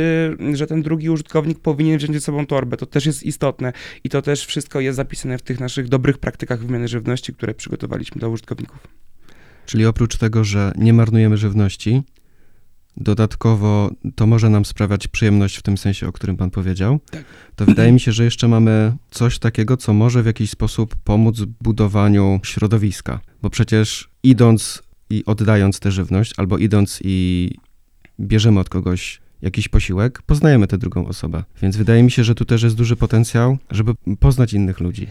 że 0.54 0.68
ten 0.68 0.82
drugi 0.82 1.10
użytkownik 1.10 1.60
powinien 1.60 1.98
wziąć 1.98 2.14
ze 2.14 2.22
sobą 2.22 2.46
torbę. 2.46 2.78
To 2.78 2.86
też 2.86 3.06
jest 3.06 3.24
istotne 3.24 3.74
i 4.04 4.10
to 4.10 4.22
też 4.22 4.46
wszystko 4.46 4.80
jest 4.80 4.96
zapisane 4.96 5.38
w 5.38 5.42
tych 5.42 5.60
naszych 5.60 5.90
dobrych 5.90 6.18
praktykach 6.18 6.60
wymiany 6.60 6.88
żywności, 6.88 7.34
które 7.34 7.54
przygotowaliśmy 7.54 8.20
dla 8.20 8.28
użytkowników. 8.28 8.88
Czyli 9.66 9.86
oprócz 9.86 10.18
tego, 10.18 10.44
że 10.44 10.72
nie 10.76 10.94
marnujemy 10.94 11.38
żywności, 11.38 12.04
dodatkowo 12.98 13.92
to 14.16 14.28
może 14.28 14.50
nam 14.50 14.66
sprawiać 14.66 15.08
przyjemność 15.08 15.58
w 15.58 15.62
tym 15.62 15.78
sensie, 15.78 16.08
o 16.08 16.12
którym 16.12 16.38
pan 16.38 16.52
powiedział, 16.52 17.00
Tak. 17.12 17.26
to 17.56 17.66
wydaje 17.66 17.92
mi 17.92 18.00
się, 18.00 18.12
że 18.12 18.24
jeszcze 18.24 18.48
mamy 18.48 18.94
coś 19.12 19.40
takiego, 19.40 19.78
co 19.78 19.94
może 19.94 20.24
w 20.24 20.26
jakiś 20.26 20.50
sposób 20.50 20.96
pomóc 20.96 21.40
w 21.40 21.46
budowaniu 21.46 22.40
środowiska. 22.44 23.20
Bo 23.42 23.50
przecież 23.50 24.10
idąc 24.24 24.84
i 25.10 25.24
oddając 25.26 25.80
tę 25.80 25.92
żywność, 25.92 26.34
albo 26.38 26.58
idąc 26.58 27.00
i 27.04 27.52
bierzemy 28.20 28.60
od 28.60 28.70
kogoś 28.70 29.22
jakiś 29.42 29.68
posiłek, 29.68 30.22
poznajemy 30.22 30.68
tę 30.68 30.78
drugą 30.78 31.08
osobę. 31.08 31.44
Więc 31.62 31.78
wydaje 31.78 32.04
mi 32.04 32.12
się, 32.12 32.24
że 32.24 32.36
tu 32.36 32.46
też 32.46 32.64
jest 32.64 32.76
duży 32.76 32.96
potencjał, 32.96 33.58
żeby 33.72 33.94
poznać 34.20 34.54
innych 34.54 34.80
ludzi. 34.80 35.08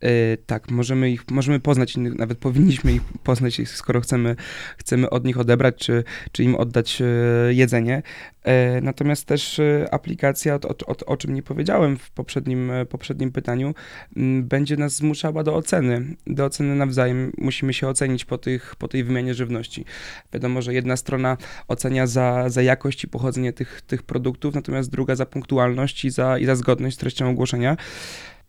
E, 0.00 0.36
tak, 0.36 0.70
możemy 0.70 1.10
ich, 1.10 1.30
możemy 1.30 1.60
poznać 1.60 1.96
innych, 1.96 2.14
nawet 2.14 2.38
powinniśmy 2.38 2.92
ich 2.92 3.02
poznać, 3.22 3.60
skoro 3.64 4.00
chcemy, 4.00 4.36
chcemy 4.78 5.10
od 5.10 5.24
nich 5.24 5.40
odebrać, 5.40 5.74
czy, 5.76 6.04
czy 6.32 6.44
im 6.44 6.54
oddać 6.54 7.02
e, 7.02 7.04
jedzenie. 7.54 8.02
E, 8.42 8.80
natomiast 8.80 9.24
też 9.24 9.60
aplikacja, 9.90 10.54
o, 10.54 10.68
o, 10.86 10.96
o 11.06 11.16
czym 11.16 11.34
nie 11.34 11.42
powiedziałem 11.42 11.96
w 11.96 12.10
poprzednim, 12.10 12.72
poprzednim 12.88 13.32
pytaniu, 13.32 13.74
będzie 14.42 14.76
nas 14.76 14.96
zmuszała 14.96 15.42
do 15.42 15.54
oceny, 15.54 16.16
do 16.26 16.44
oceny 16.44 16.74
nawzajem. 16.74 17.32
Musimy 17.38 17.74
się 17.74 17.88
ocenić 17.88 18.24
po, 18.24 18.38
tych, 18.38 18.76
po 18.76 18.88
tej 18.88 19.04
wymianie 19.04 19.34
żywności. 19.34 19.84
Wiadomo, 20.32 20.62
że 20.62 20.74
jedna 20.74 20.96
strona 20.96 21.36
ocenia 21.68 22.06
za, 22.06 22.48
za 22.48 22.62
jakość 22.62 23.04
i 23.04 23.08
pochodzenie 23.08 23.52
tych, 23.52 23.82
tych 23.82 24.02
produktów, 24.02 24.54
natomiast 24.54 24.90
druga 24.90 25.14
za 25.14 25.26
punktualność 25.26 26.04
i 26.04 26.10
za, 26.10 26.38
i 26.38 26.44
za 26.44 26.56
zgodność 26.56 26.96
z 26.96 26.98
treścią 26.98 27.30
ogłoszenia 27.30 27.76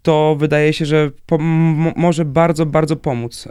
to 0.01 0.36
wydaje 0.39 0.74
się, 0.74 0.86
że 0.86 1.12
może 1.96 2.25
bardzo, 2.25 2.66
bardzo 2.66 2.96
pomóc. 2.96 3.48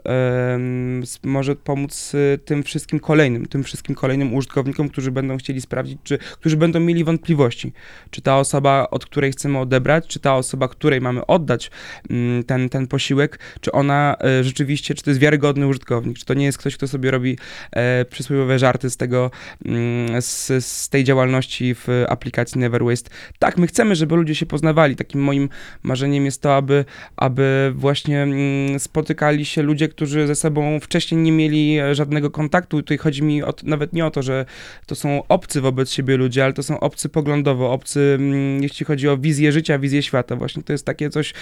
Może 1.24 1.56
pomóc 1.56 2.14
y, 2.14 2.38
tym 2.44 2.62
wszystkim 2.62 3.00
kolejnym, 3.00 3.46
tym 3.46 3.64
wszystkim 3.64 3.94
kolejnym 3.94 4.34
użytkownikom, 4.34 4.88
którzy 4.88 5.10
będą 5.10 5.36
chcieli 5.36 5.60
sprawdzić, 5.60 5.98
czy, 6.04 6.18
którzy 6.18 6.56
będą 6.56 6.80
mieli 6.80 7.04
wątpliwości, 7.04 7.72
czy 8.10 8.22
ta 8.22 8.38
osoba, 8.38 8.86
od 8.90 9.04
której 9.04 9.32
chcemy 9.32 9.58
odebrać, 9.58 10.06
czy 10.06 10.20
ta 10.20 10.36
osoba, 10.36 10.68
której 10.68 11.00
mamy 11.00 11.26
oddać 11.26 11.70
mm, 12.10 12.44
ten, 12.44 12.68
ten 12.68 12.86
posiłek, 12.86 13.38
czy 13.60 13.72
ona 13.72 14.16
e, 14.20 14.44
rzeczywiście, 14.44 14.94
czy 14.94 15.02
to 15.02 15.10
jest 15.10 15.20
wiarygodny 15.20 15.66
użytkownik, 15.66 16.18
czy 16.18 16.24
to 16.24 16.34
nie 16.34 16.44
jest 16.44 16.58
ktoś, 16.58 16.76
kto 16.76 16.88
sobie 16.88 17.10
robi 17.10 17.38
e, 17.72 18.04
przysłowiowe 18.04 18.58
żarty 18.58 18.90
z 18.90 18.96
tego, 18.96 19.30
mm, 19.64 20.22
z, 20.22 20.64
z 20.64 20.88
tej 20.88 21.04
działalności 21.04 21.74
w 21.74 21.88
aplikacji 22.08 22.60
Never 22.60 22.84
Waste. 22.84 23.10
Tak, 23.38 23.58
my 23.58 23.66
chcemy, 23.66 23.94
żeby 23.94 24.16
ludzie 24.16 24.34
się 24.34 24.46
poznawali. 24.46 24.96
Takim 24.96 25.20
moim 25.20 25.48
marzeniem 25.82 26.24
jest 26.24 26.35
to, 26.42 26.56
aby, 26.56 26.84
aby 27.16 27.72
właśnie 27.76 28.22
mm, 28.22 28.78
spotykali 28.78 29.44
się 29.44 29.62
ludzie, 29.62 29.88
którzy 29.88 30.26
ze 30.26 30.34
sobą 30.34 30.80
wcześniej 30.80 31.20
nie 31.20 31.32
mieli 31.32 31.78
e, 31.78 31.94
żadnego 31.94 32.30
kontaktu. 32.30 32.76
Tutaj 32.76 32.98
chodzi 32.98 33.22
mi 33.22 33.42
o, 33.42 33.54
nawet 33.62 33.92
nie 33.92 34.06
o 34.06 34.10
to, 34.10 34.22
że 34.22 34.44
to 34.86 34.94
są 34.94 35.22
obcy 35.28 35.60
wobec 35.60 35.90
siebie 35.90 36.16
ludzie, 36.16 36.44
ale 36.44 36.52
to 36.52 36.62
są 36.62 36.80
obcy 36.80 37.08
poglądowo, 37.08 37.72
obcy 37.72 38.16
mm, 38.18 38.62
jeśli 38.62 38.86
chodzi 38.86 39.08
o 39.08 39.18
wizję 39.18 39.52
życia, 39.52 39.78
wizję 39.78 40.02
świata. 40.02 40.36
Właśnie 40.36 40.62
to 40.62 40.72
jest 40.72 40.86
takie 40.86 41.10
coś, 41.10 41.34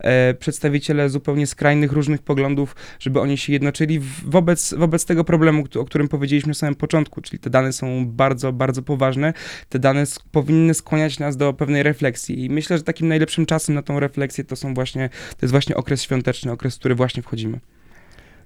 e, 0.00 0.34
przedstawiciele 0.34 1.08
zupełnie 1.08 1.46
skrajnych, 1.46 1.92
różnych 1.92 2.22
poglądów, 2.22 2.76
żeby 2.98 3.20
oni 3.20 3.38
się 3.38 3.52
jednoczyli 3.52 4.00
wobec, 4.24 4.74
wobec 4.74 5.04
tego 5.04 5.24
problemu, 5.24 5.64
o 5.78 5.84
którym 5.84 6.08
powiedzieliśmy 6.08 6.50
na 6.50 6.54
samym 6.54 6.74
początku, 6.74 7.20
czyli 7.20 7.38
te 7.38 7.50
dane 7.50 7.72
są 7.72 8.06
bardzo, 8.06 8.52
bardzo 8.52 8.82
poważne. 8.82 9.32
Te 9.68 9.78
dane 9.78 10.04
powinny 10.32 10.74
skłaniać 10.74 11.18
nas 11.18 11.36
do 11.36 11.52
pewnej 11.52 11.82
refleksji 11.82 12.44
i 12.44 12.50
myślę, 12.50 12.78
że 12.78 12.84
takim 12.84 13.08
najlepszym 13.08 13.46
czasem 13.46 13.74
na 13.74 13.82
tą 13.82 14.00
refleksję 14.00 14.19
to 14.48 14.56
są 14.56 14.74
właśnie, 14.74 15.08
to 15.08 15.36
jest 15.42 15.50
właśnie 15.50 15.76
okres 15.76 16.02
świąteczny, 16.02 16.52
okres, 16.52 16.76
w 16.76 16.78
który 16.78 16.94
właśnie 16.94 17.22
wchodzimy. 17.22 17.60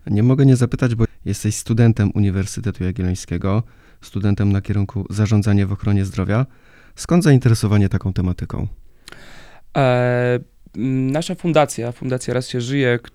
Nie 0.07 0.23
mogę 0.23 0.47
nie 0.47 0.57
zapytać, 0.57 0.95
bo 0.95 1.05
jesteś 1.25 1.55
studentem 1.57 2.11
Uniwersytetu 2.15 2.85
Jagiellońskiego, 2.85 3.63
studentem 4.01 4.53
na 4.53 4.61
kierunku 4.61 5.07
zarządzanie 5.11 5.67
w 5.67 5.73
ochronie 5.73 6.05
zdrowia. 6.05 6.47
Skąd 6.95 7.25
zainteresowanie 7.25 7.89
taką 7.89 8.13
tematyką? 8.13 8.69
E, 9.77 10.39
nasza 11.13 11.35
fundacja, 11.35 11.93
Fundacja 11.93 12.35
Raz 12.35 12.49
się 12.49 12.61
żyje, 12.61 12.99
k- 13.03 13.11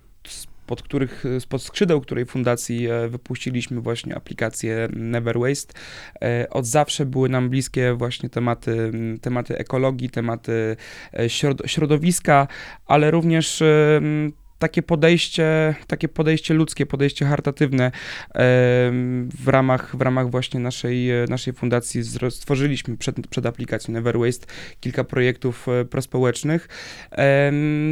spod 0.70 0.82
których, 0.82 1.24
spod 1.38 1.62
skrzydeł 1.62 2.00
której 2.00 2.26
fundacji 2.26 2.86
e, 2.90 3.08
wypuściliśmy 3.08 3.80
właśnie 3.80 4.16
aplikację 4.16 4.88
Never 4.96 5.38
Waste. 5.38 5.74
E, 6.22 6.46
Od 6.50 6.66
zawsze 6.66 7.06
były 7.06 7.28
nam 7.28 7.48
bliskie 7.50 7.94
właśnie 7.94 8.28
tematy, 8.28 8.90
m, 8.94 9.18
tematy 9.20 9.58
ekologii, 9.58 10.10
tematy 10.10 10.76
e, 11.14 11.26
środ- 11.28 11.66
środowiska, 11.66 12.48
ale 12.86 13.10
również 13.10 13.62
takie 14.60 14.82
podejście, 14.82 15.74
takie 15.86 16.08
podejście 16.08 16.54
ludzkie, 16.54 16.86
podejście 16.86 17.26
charytatywne 17.26 17.90
w 19.44 19.48
ramach, 19.48 19.96
w 19.96 20.00
ramach 20.00 20.30
właśnie 20.30 20.60
naszej, 20.60 21.08
naszej 21.28 21.52
fundacji 21.52 22.02
stworzyliśmy 22.30 22.96
przed, 22.96 23.26
przed 23.28 23.46
aplikacją 23.46 23.94
Never 23.94 24.18
Waste 24.18 24.46
kilka 24.80 25.04
projektów 25.04 25.68
e, 25.68 25.84
prospołecznych. 25.84 26.68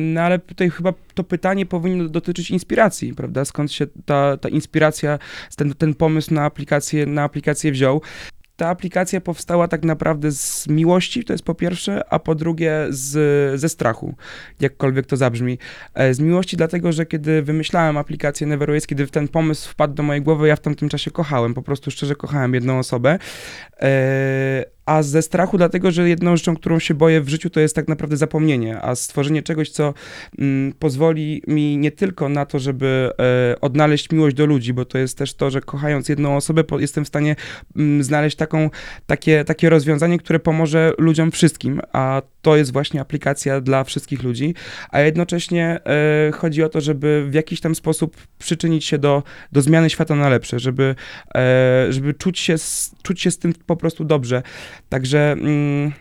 No 0.01 0.21
ale 0.21 0.39
tutaj 0.39 0.71
chyba 0.71 0.93
to 1.15 1.25
pytanie 1.25 1.67
powinno 1.67 2.09
dotyczyć 2.09 2.51
inspiracji, 2.51 3.15
prawda? 3.15 3.45
Skąd 3.45 3.73
się 3.73 3.87
ta, 4.05 4.37
ta 4.37 4.49
inspiracja, 4.49 5.19
ten, 5.57 5.75
ten 5.75 5.95
pomysł 5.95 6.35
na 6.35 6.45
aplikację, 6.45 7.07
na 7.07 7.23
aplikację 7.23 7.73
wziął. 7.73 8.01
Ta 8.59 8.69
aplikacja 8.69 9.21
powstała 9.21 9.69
tak 9.69 9.85
naprawdę 9.85 10.33
z 10.33 10.69
miłości, 10.69 11.25
to 11.25 11.33
jest 11.33 11.45
po 11.45 11.55
pierwsze, 11.55 12.03
a 12.13 12.19
po 12.19 12.35
drugie 12.35 12.87
z, 12.91 13.61
ze 13.61 13.69
strachu, 13.69 14.15
jakkolwiek 14.61 15.07
to 15.07 15.17
zabrzmi. 15.17 15.59
E, 15.95 16.15
Z 16.15 16.21
miłości 16.21 16.57
dlatego, 16.57 16.93
że 16.93 17.07
kiedy 17.07 17.43
wymyślałem 17.43 17.97
aplikację 17.97 18.47
Neverways, 18.47 18.87
kiedy 18.87 19.07
ten 19.07 19.29
pomysł 19.29 19.71
wpadł 19.71 19.95
do 19.95 20.03
mojej 20.03 20.23
głowy, 20.23 20.49
ja 20.49 20.57
w 20.57 20.61
tamtym 20.61 20.89
czasie 20.89 21.11
kochałem, 21.11 21.55
po 21.55 21.63
prostu 21.63 21.91
szczerze 21.91 22.15
kochałem 22.15 22.55
jedną 22.55 22.79
osobę. 22.79 23.19
E, 23.81 24.65
A 24.89 25.03
ze 25.03 25.23
strachu 25.23 25.59
dlatego, 25.59 25.91
że 25.91 26.09
jedną 26.09 26.37
rzeczą, 26.37 26.57
którą 26.57 26.79
się 26.79 26.95
boję 26.95 27.21
w 27.21 27.29
życiu, 27.29 27.51
to 27.51 27.61
jest 27.61 27.75
tak 27.75 27.89
naprawdę 27.89 28.17
zapomnienie, 28.17 28.81
a 28.83 28.95
stworzenie 28.95 29.43
czegoś, 29.43 29.71
co 29.71 29.95
mm, 30.39 30.73
pozwoli 30.73 31.43
mi 31.47 31.77
nie 31.77 31.93
tylko 31.93 32.29
na 32.29 32.47
to, 32.47 32.59
żeby 32.59 33.11
e, 33.53 33.61
odnaleźć 33.61 34.11
miłość 34.11 34.37
do 34.37 34.47
ludzi, 34.47 34.73
bo 34.73 34.85
to 34.85 34.99
jest 34.99 35.19
też 35.19 35.35
to, 35.35 35.51
że 35.51 35.61
kochając 35.61 36.09
jedną 36.09 36.37
osobę, 36.37 36.65
po, 36.65 36.79
jestem 36.79 37.05
w 37.05 37.09
stanie 37.09 37.37
mm, 37.77 38.03
znaleźć 38.03 38.37
taką, 38.37 38.71
takie, 39.07 39.45
takie 39.45 39.71
rozwiązanie, 39.71 40.19
które 40.19 40.39
pomoże 40.39 40.93
ludziom 40.99 41.31
wszystkim, 41.31 41.81
a 41.93 42.23
to 42.43 42.57
jest 42.57 42.73
właśnie 42.73 43.01
aplikacja 43.01 43.61
dla 43.61 43.85
wszystkich 43.85 44.23
ludzi, 44.23 44.55
a 44.91 45.01
jednocześnie 45.01 45.81
e, 45.85 46.33
chodzi 46.33 46.63
o 46.63 46.69
to, 46.69 46.81
żeby 46.81 47.27
w 47.31 47.35
jakiś 47.35 47.61
tam 47.61 47.75
sposób 47.75 48.17
przyczynić 48.39 48.85
się 48.85 48.99
do, 48.99 49.23
do 49.53 49.63
zmiany 49.63 49.91
świata 49.91 50.15
na 50.15 50.29
lepsze, 50.29 50.59
żeby, 50.59 50.95
e, 51.35 51.87
żeby 51.91 52.15
czuć, 52.15 52.39
się 52.39 52.57
czuć 53.03 53.21
się 53.21 53.31
z 53.31 53.39
tym 53.39 53.53
po 53.67 53.77
prostu 53.77 54.05
dobrze. 54.05 54.43
Także 54.89 55.33
mm, 55.33 55.93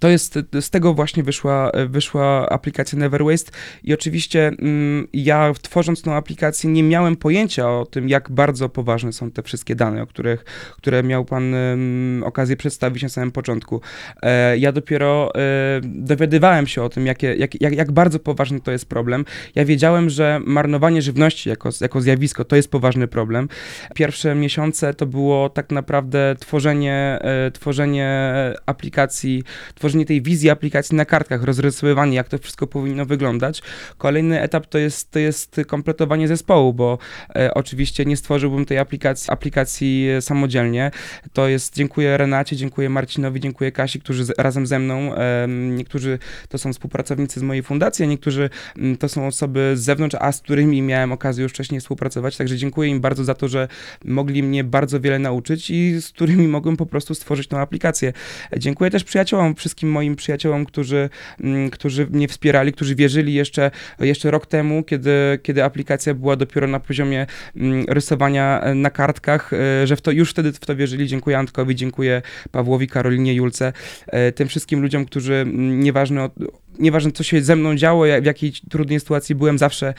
to 0.00 0.08
jest, 0.08 0.38
z 0.60 0.70
tego 0.70 0.94
właśnie 0.94 1.22
wyszła, 1.22 1.70
wyszła 1.88 2.48
aplikacja 2.48 2.98
Never 2.98 3.24
Waste 3.24 3.52
i 3.82 3.94
oczywiście 3.94 4.46
mm, 4.46 5.08
ja 5.12 5.52
tworząc 5.62 6.02
tą 6.02 6.14
aplikację 6.14 6.70
nie 6.70 6.82
miałem 6.82 7.16
pojęcia 7.16 7.70
o 7.70 7.86
tym, 7.86 8.08
jak 8.08 8.30
bardzo 8.30 8.68
poważne 8.68 9.12
są 9.12 9.30
te 9.30 9.42
wszystkie 9.42 9.74
dane, 9.74 10.02
o 10.02 10.06
których, 10.06 10.44
które 10.76 11.02
miał 11.02 11.24
pan 11.24 11.54
em, 11.54 12.22
okazję 12.26 12.56
przedstawić 12.56 13.02
na 13.02 13.08
samym 13.08 13.32
początku. 13.32 13.80
E, 14.22 14.58
ja 14.58 14.72
dopiero 14.72 15.32
e, 15.34 15.80
dowiadywałem 15.84 16.66
się 16.66 16.82
o 16.82 16.88
tym, 16.88 17.06
jakie, 17.06 17.34
jak, 17.34 17.60
jak, 17.60 17.74
jak 17.74 17.92
bardzo 17.92 18.18
poważny 18.18 18.60
to 18.60 18.70
jest 18.70 18.86
problem. 18.86 19.24
Ja 19.54 19.64
wiedziałem, 19.64 20.10
że 20.10 20.40
marnowanie 20.46 21.02
żywności 21.02 21.48
jako, 21.48 21.70
jako 21.80 22.00
zjawisko 22.00 22.44
to 22.44 22.56
jest 22.56 22.70
poważny 22.70 23.08
problem. 23.08 23.48
Pierwsze 23.94 24.34
miesiące 24.34 24.94
to 24.94 25.06
było 25.06 25.48
tak 25.48 25.70
naprawdę 25.70 26.36
tworzenie, 26.38 27.18
e, 27.20 27.50
tworzenie 27.50 28.34
aplikacji, 28.66 29.42
tworzenie 29.74 30.06
tej 30.06 30.22
wizji 30.22 30.50
aplikacji 30.50 30.96
na 30.96 31.04
kartkach, 31.04 31.42
rozrysowywanie, 31.42 32.16
jak 32.16 32.28
to 32.28 32.38
wszystko 32.38 32.66
powinno 32.66 33.06
wyglądać. 33.06 33.62
Kolejny 33.98 34.40
etap 34.40 34.66
to 34.66 34.78
jest, 34.78 35.10
to 35.10 35.18
jest 35.18 35.60
kompletowanie 35.66 36.28
zespołu, 36.28 36.74
bo 36.74 36.98
e, 37.36 37.54
oczywiście 37.54 38.04
nie 38.04 38.16
stworzyłbym 38.16 38.64
tej 38.64 38.78
aplikacji, 38.78 39.30
aplikacji 39.30 40.08
e, 40.08 40.22
samodzielnie. 40.22 40.90
To 41.32 41.48
jest, 41.48 41.74
dziękuję 41.74 42.16
Renacie, 42.16 42.56
dziękuję 42.56 42.90
Marcinowi, 42.90 43.40
dziękuję 43.40 43.72
Kasi, 43.72 44.00
którzy 44.00 44.24
z, 44.24 44.32
razem 44.38 44.66
ze 44.66 44.78
mną, 44.78 45.14
em, 45.14 45.76
niektórzy 45.76 46.18
to 46.48 46.58
są 46.58 46.72
współpracownicy 46.72 47.40
z 47.40 47.42
mojej 47.42 47.62
fundacji, 47.62 48.04
a 48.04 48.08
niektórzy 48.08 48.50
mm, 48.78 48.96
to 48.96 49.08
są 49.08 49.26
osoby 49.26 49.72
z 49.74 49.80
zewnątrz, 49.80 50.16
a 50.20 50.32
z 50.32 50.40
którymi 50.40 50.82
miałem 50.82 51.12
okazję 51.12 51.42
już 51.42 51.52
wcześniej 51.52 51.80
współpracować, 51.80 52.36
także 52.36 52.56
dziękuję 52.56 52.90
im 52.90 53.00
bardzo 53.00 53.24
za 53.24 53.34
to, 53.34 53.48
że 53.48 53.68
mogli 54.04 54.42
mnie 54.42 54.64
bardzo 54.64 55.00
wiele 55.00 55.18
nauczyć 55.18 55.70
i 55.70 56.00
z 56.00 56.08
którymi 56.08 56.48
mogłem 56.48 56.76
po 56.76 56.86
prostu 56.86 57.14
stworzyć 57.14 57.48
tą 57.48 57.58
aplikację. 57.58 58.12
Dziękuję 58.58 58.90
też 58.90 59.04
przyjaciołom, 59.04 59.54
wszystkim 59.64 59.90
moim 59.90 60.16
przyjaciołom, 60.16 60.64
którzy, 60.64 61.08
mm, 61.40 61.70
którzy 61.70 62.06
mnie 62.06 62.28
wspierali, 62.28 62.72
którzy 62.72 62.94
wierzyli 62.94 63.34
jeszcze, 63.34 63.70
jeszcze 64.00 64.30
rok 64.30 64.46
temu, 64.46 64.82
kiedy, 64.82 65.38
kiedy 65.42 65.64
aplikacja 65.64 66.14
była 66.14 66.36
dopiero 66.36 66.66
na 66.66 66.80
poziomie 66.80 67.26
mm, 67.56 67.84
rysowania 67.88 68.60
e, 68.60 68.74
na 68.74 68.90
kartkach, 68.90 69.52
e, 69.52 69.86
że 69.86 69.96
w 69.96 70.00
to, 70.00 70.10
już 70.10 70.30
wtedy 70.30 70.52
w 70.52 70.58
to 70.58 70.76
wierzyli. 70.76 71.08
Dziękuję 71.08 71.38
Antkowi, 71.38 71.74
dziękuję 71.74 72.22
Pawłowi, 72.50 72.86
Karolinie, 72.86 73.34
Julce, 73.34 73.72
e, 74.06 74.32
tym 74.32 74.48
wszystkim 74.48 74.82
ludziom, 74.82 75.06
którzy 75.06 75.34
mm, 75.34 75.80
nieważne, 75.80 76.30
nieważne 76.78 77.12
co 77.12 77.22
się 77.22 77.42
ze 77.42 77.56
mną 77.56 77.76
działo, 77.76 78.04
w 78.22 78.24
jakiej 78.24 78.52
trudnej 78.70 79.00
sytuacji 79.00 79.34
byłem, 79.34 79.58
zawsze, 79.58 79.94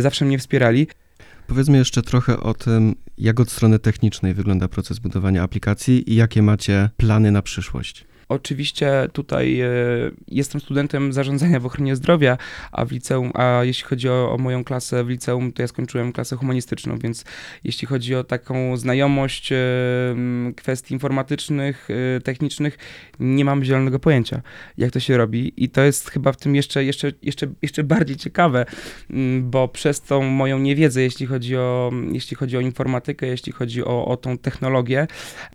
zawsze 0.00 0.24
mnie 0.24 0.38
wspierali. 0.38 0.86
Powiedzmy 1.46 1.78
jeszcze 1.78 2.02
trochę 2.02 2.40
o 2.40 2.54
tym, 2.54 2.94
jak 3.18 3.40
od 3.40 3.50
strony 3.50 3.78
technicznej 3.78 4.34
wygląda 4.34 4.68
proces 4.68 4.98
budowania 4.98 5.42
aplikacji 5.42 6.12
i 6.12 6.14
jakie 6.14 6.42
macie 6.42 6.90
plany 6.96 7.30
na 7.30 7.42
przyszłość. 7.42 8.04
Oczywiście 8.28 9.08
tutaj 9.12 9.60
e, 9.60 9.68
jestem 10.28 10.60
studentem 10.60 11.12
zarządzania 11.12 11.60
w 11.60 11.66
ochronie 11.66 11.96
zdrowia, 11.96 12.38
a 12.72 12.84
w 12.84 12.92
liceum, 12.92 13.30
a 13.34 13.60
jeśli 13.64 13.84
chodzi 13.84 14.08
o, 14.08 14.32
o 14.32 14.38
moją 14.38 14.64
klasę 14.64 15.04
w 15.04 15.08
liceum, 15.08 15.52
to 15.52 15.62
ja 15.62 15.68
skończyłem 15.68 16.12
klasę 16.12 16.36
humanistyczną, 16.36 16.98
więc 16.98 17.24
jeśli 17.64 17.88
chodzi 17.88 18.14
o 18.14 18.24
taką 18.24 18.76
znajomość 18.76 19.52
e, 19.52 19.56
kwestii 20.56 20.94
informatycznych, 20.94 21.88
e, 22.16 22.20
technicznych, 22.20 22.78
nie 23.20 23.44
mam 23.44 23.64
zielonego 23.64 23.98
pojęcia, 23.98 24.42
jak 24.78 24.90
to 24.90 25.00
się 25.00 25.16
robi 25.16 25.52
i 25.56 25.68
to 25.68 25.82
jest 25.82 26.10
chyba 26.10 26.32
w 26.32 26.36
tym 26.36 26.54
jeszcze, 26.54 26.84
jeszcze, 26.84 27.12
jeszcze, 27.22 27.46
jeszcze 27.62 27.84
bardziej 27.84 28.16
ciekawe, 28.16 28.66
bo 29.40 29.68
przez 29.68 30.00
tą 30.00 30.22
moją 30.22 30.58
niewiedzę, 30.58 31.02
jeśli 31.02 31.26
chodzi 31.26 31.56
o, 31.56 31.92
jeśli 32.12 32.36
chodzi 32.36 32.56
o 32.56 32.60
informatykę, 32.60 33.26
jeśli 33.26 33.52
chodzi 33.52 33.84
o, 33.84 34.06
o 34.06 34.16
tą 34.16 34.38
technologię, 34.38 35.06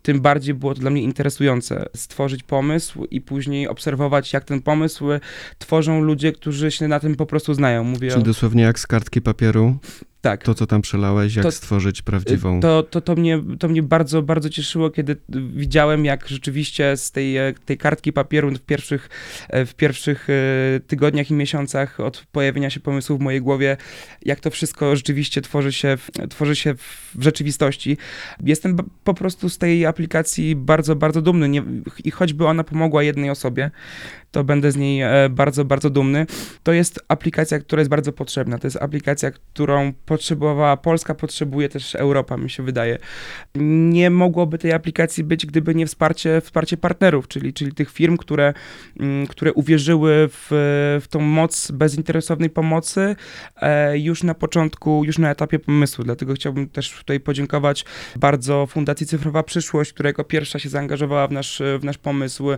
tym 0.02 0.22
bardziej 0.22 0.54
było 0.56 0.74
to 0.74 0.82
dla 0.82 0.90
mnie 0.90 1.02
interesujące. 1.02 1.86
Stworzyć 1.96 2.44
pomysł 2.60 3.06
i 3.12 3.22
później 3.22 3.68
obserwować, 3.68 4.34
jak 4.34 4.44
ten 4.44 4.62
pomysł 4.62 5.06
tworzą 5.60 6.02
ludzie, 6.02 6.32
którzy 6.32 6.72
się 6.72 6.88
na 6.88 7.00
tym 7.00 7.16
po 7.16 7.26
prostu 7.26 7.54
znają. 7.54 7.84
Mówię 7.84 8.10
Czyli 8.10 8.22
o, 8.22 8.26
dosłownie 8.26 8.64
jak 8.64 8.80
z 8.80 8.88
kartki 8.88 9.22
papieru, 9.22 9.78
tak. 10.22 10.44
to 10.44 10.54
co 10.54 10.68
tam 10.68 10.82
przelałeś, 10.82 11.36
jak 11.36 11.44
To- 11.44 11.52
stworzyć 11.52 12.02
prawdziwą... 12.02 12.60
To, 12.60 12.84
to, 12.84 13.02
to, 13.02 13.16
mnie, 13.16 13.42
to 13.60 13.68
mnie 13.68 13.84
bardzo, 13.84 14.22
bardzo 14.22 14.50
cieszyło, 14.50 14.90
kiedy 14.90 15.16
widziałem, 15.56 16.06
jak 16.06 16.28
rzeczywiście 16.28 16.98
z 16.98 17.12
tej, 17.12 17.38
e, 17.38 17.54
tej 17.66 17.78
kartki 17.78 18.14
papieru 18.14 18.52
w 18.52 18.62
pierwszych, 18.62 19.10
e, 19.50 19.66
w 19.66 19.76
pierwszych 19.76 20.28
e, 20.30 20.80
tygodniach 20.80 21.32
i 21.32 21.34
miesiącach 21.34 22.00
od 22.00 22.26
pojawienia 22.32 22.70
się 22.70 22.80
pomysłu 22.80 23.18
w 23.18 23.22
mojej 23.22 23.42
głowie, 23.42 23.78
jak 24.22 24.40
to 24.40 24.50
wszystko 24.50 24.96
rzeczywiście 24.96 25.42
tworzy 25.42 25.74
się, 25.74 25.98
w, 25.98 26.12
tworzy 26.30 26.56
się 26.56 26.74
w 27.16 27.24
rzeczywistości. 27.24 27.98
Jestem 28.44 28.78
po 29.04 29.14
prostu 29.14 29.50
z 29.50 29.58
tej 29.58 29.86
aplikacji 29.86 30.56
bardzo, 30.56 30.96
bardzo 30.96 31.22
dumny 31.22 31.50
Nie, 31.50 31.64
i 32.04 32.12
choćby 32.12 32.48
ona 32.48 32.64
pomogła 32.64 33.04
jednej 33.04 33.30
osobie, 33.30 33.72
to 34.32 34.44
będę 34.44 34.72
z 34.72 34.76
niej 34.76 35.02
e, 35.02 35.30
bardzo, 35.30 35.66
bardzo 35.66 35.90
dumny. 35.90 36.26
To 36.64 36.74
jest 36.74 37.00
aplikacja, 37.08 37.60
która 37.60 37.80
jest 37.80 37.90
bardzo 37.90 38.14
potrzebna. 38.14 38.58
To 38.58 38.68
jest 38.68 38.78
aplikacja, 38.78 39.32
którą 39.32 39.94
potrzebowała 40.06 40.78
Polska, 40.78 41.16
potrzebuje 41.16 41.70
też 41.70 41.96
Europa, 41.96 42.38
mi 42.38 42.50
się 42.50 42.64
wydaje. 42.64 42.98
Nie 43.56 44.10
mogłoby 44.10 44.58
tej 44.58 44.74
aplikacji 44.74 45.24
być, 45.24 45.46
gdyby 45.46 45.76
nie 45.76 45.86
wsparcie, 45.86 46.42
wsparcie 46.42 46.78
partnerów, 46.78 47.28
czyli, 47.28 47.54
czyli 47.54 47.72
tych 47.72 47.92
firm, 47.92 48.18
które, 48.18 48.54
mm, 49.00 49.28
które 49.28 49.54
uwierzyły 49.54 50.30
w, 50.32 50.48
w 51.02 51.08
tą 51.10 51.20
moc 51.20 51.72
bezinteresownej 51.72 52.50
pomocy 52.50 53.16
e, 53.62 54.00
już 54.00 54.24
na 54.24 54.34
początku, 54.34 55.04
już 55.06 55.18
na 55.18 55.32
etapie 55.32 55.60
pomysłu. 55.60 56.04
Dlatego 56.04 56.34
chciałbym 56.34 56.70
też 56.70 56.98
tutaj 56.98 57.20
podziękować 57.20 57.86
bardzo 58.16 58.66
Fundacji 58.68 59.06
Cyfrowa 59.08 59.44
Przyszłość, 59.44 59.94
która 59.94 60.10
jako 60.10 60.24
pierwsza 60.24 60.60
się 60.60 60.70
zaangażowała 60.70 61.28
w 61.28 61.32
nasz, 61.32 61.62
w 61.80 61.84
nasz 61.84 61.98
pomysł. 61.98 62.50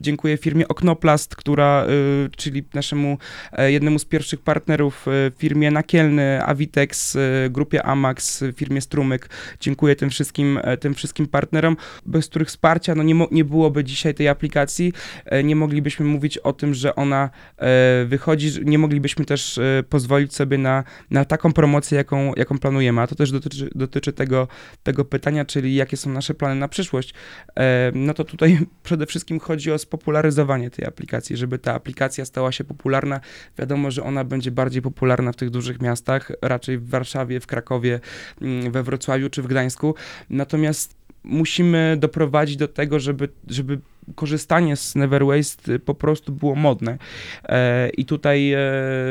Dziękuję 0.00 0.36
firmie 0.36 0.68
Oknoplast, 0.68 1.36
która, 1.36 1.86
y, 2.26 2.30
czyli 2.36 2.64
naszemu 2.74 3.18
e, 3.52 3.72
jednemu 3.72 3.98
z 3.98 4.04
pierwszych 4.04 4.40
partnerów, 4.40 5.08
y, 5.08 5.32
firmie 5.38 5.70
Nakielny, 5.70 6.44
Avitex, 6.44 7.16
y, 7.16 7.20
grupie 7.50 7.82
Amax, 7.82 8.44
firmie 8.56 8.80
Strumyk. 8.80 9.28
Dziękuję 9.60 9.96
tym 9.96 10.10
wszystkim, 10.10 10.58
e, 10.62 10.76
tym 10.76 10.94
wszystkim 10.94 11.26
partnerom, 11.26 11.76
bez 12.06 12.28
których 12.28 12.48
wsparcia 12.48 12.94
no 12.94 13.02
nie, 13.02 13.14
nie 13.30 13.44
byłoby 13.44 13.84
dzisiaj 13.84 14.14
tej 14.14 14.28
aplikacji. 14.28 14.92
E, 15.24 15.42
Nie 15.44 15.56
moglibyśmy 15.56 16.06
mówić 16.06 16.38
o 16.38 16.52
tym, 16.52 16.74
że 16.74 16.94
ona 16.94 17.30
e, 17.58 18.04
wychodzi, 18.04 18.50
nie 18.64 18.78
moglibyśmy 18.78 19.24
też 19.24 19.58
e, 19.58 19.82
pozwolić 19.88 20.34
sobie 20.34 20.58
na, 20.58 20.84
na 21.10 21.24
taką 21.24 21.52
promocję, 21.52 21.98
jaką, 21.98 22.34
jaką 22.36 22.58
planujemy. 22.58 23.00
A 23.00 23.06
to 23.06 23.14
też 23.14 23.30
dotyczy, 23.32 23.70
dotyczy 23.74 24.12
tego, 24.12 24.48
tego 24.82 25.04
pytania, 25.04 25.44
czyli 25.44 25.74
jakie 25.74 25.96
są 25.96 26.10
nasze 26.10 26.34
plany 26.34 26.54
na 26.54 26.68
przyszłość. 26.68 27.14
E, 27.56 27.92
No 27.94 28.14
to 28.14 28.24
tutaj 28.24 28.58
przede 28.82 29.06
wszystkim 29.06 29.40
chodzi 29.40 29.72
o 29.72 29.78
spopularyzowanie 29.90 30.70
tej 30.70 30.86
aplikacji, 30.86 31.36
żeby 31.36 31.58
ta 31.58 31.74
aplikacja 31.74 32.24
stała 32.24 32.52
się 32.52 32.64
popularna. 32.64 33.20
Wiadomo, 33.58 33.90
że 33.90 34.02
ona 34.02 34.24
będzie 34.24 34.50
bardziej 34.50 34.82
popularna 34.82 35.32
w 35.32 35.36
tych 35.36 35.50
dużych 35.50 35.82
miastach, 35.82 36.32
raczej 36.42 36.78
w 36.78 36.88
Warszawie, 36.88 37.40
w 37.40 37.46
Krakowie, 37.46 38.00
mm, 38.40 38.72
we 38.72 38.82
Wrocławiu 38.82 39.30
czy 39.30 39.42
w 39.42 39.46
Gdańsku. 39.46 39.94
Natomiast 40.30 40.94
musimy 41.24 41.96
doprowadzić 41.98 42.56
do 42.56 42.68
tego, 42.68 43.00
żeby, 43.00 43.28
żeby 43.48 43.78
korzystanie 44.14 44.76
z 44.76 44.94
Never 44.94 45.26
Waste 45.26 45.78
po 45.78 45.94
prostu 45.94 46.32
było 46.32 46.54
modne. 46.54 46.98
E, 47.44 47.88
I 47.88 48.04
tutaj 48.04 48.52
e, 48.52 48.60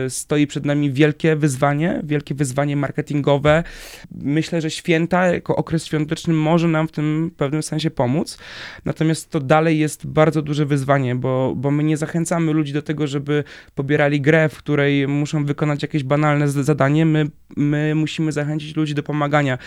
stoi 0.09 0.47
przed 0.47 0.65
nami 0.65 0.91
wielkie 0.91 1.35
wyzwanie, 1.35 2.01
wielkie 2.03 2.35
wyzwanie 2.35 2.75
marketingowe. 2.75 3.63
Myślę, 4.11 4.61
że 4.61 4.71
święta 4.71 5.27
jako 5.27 5.55
okres 5.55 5.85
świąteczny 5.85 6.33
może 6.33 6.67
nam 6.67 6.87
w 6.87 6.91
tym 6.91 7.31
pewnym 7.37 7.63
sensie 7.63 7.91
pomóc. 7.91 8.37
Natomiast 8.85 9.29
to 9.29 9.39
dalej 9.39 9.79
jest 9.79 10.07
bardzo 10.07 10.41
duże 10.41 10.65
wyzwanie, 10.65 11.15
bo, 11.15 11.53
bo 11.55 11.71
my 11.71 11.83
nie 11.83 11.97
zachęcamy 11.97 12.53
ludzi 12.53 12.73
do 12.73 12.81
tego, 12.81 13.07
żeby 13.07 13.43
pobierali 13.75 14.21
grę, 14.21 14.49
w 14.49 14.57
której 14.57 15.07
muszą 15.07 15.45
wykonać 15.45 15.81
jakieś 15.81 16.03
banalne 16.03 16.47
zadanie. 16.47 17.05
My, 17.05 17.25
my 17.57 17.95
musimy 17.95 18.31
zachęcić 18.31 18.75
ludzi 18.75 18.95
do 18.95 19.03
pomagania. 19.03 19.57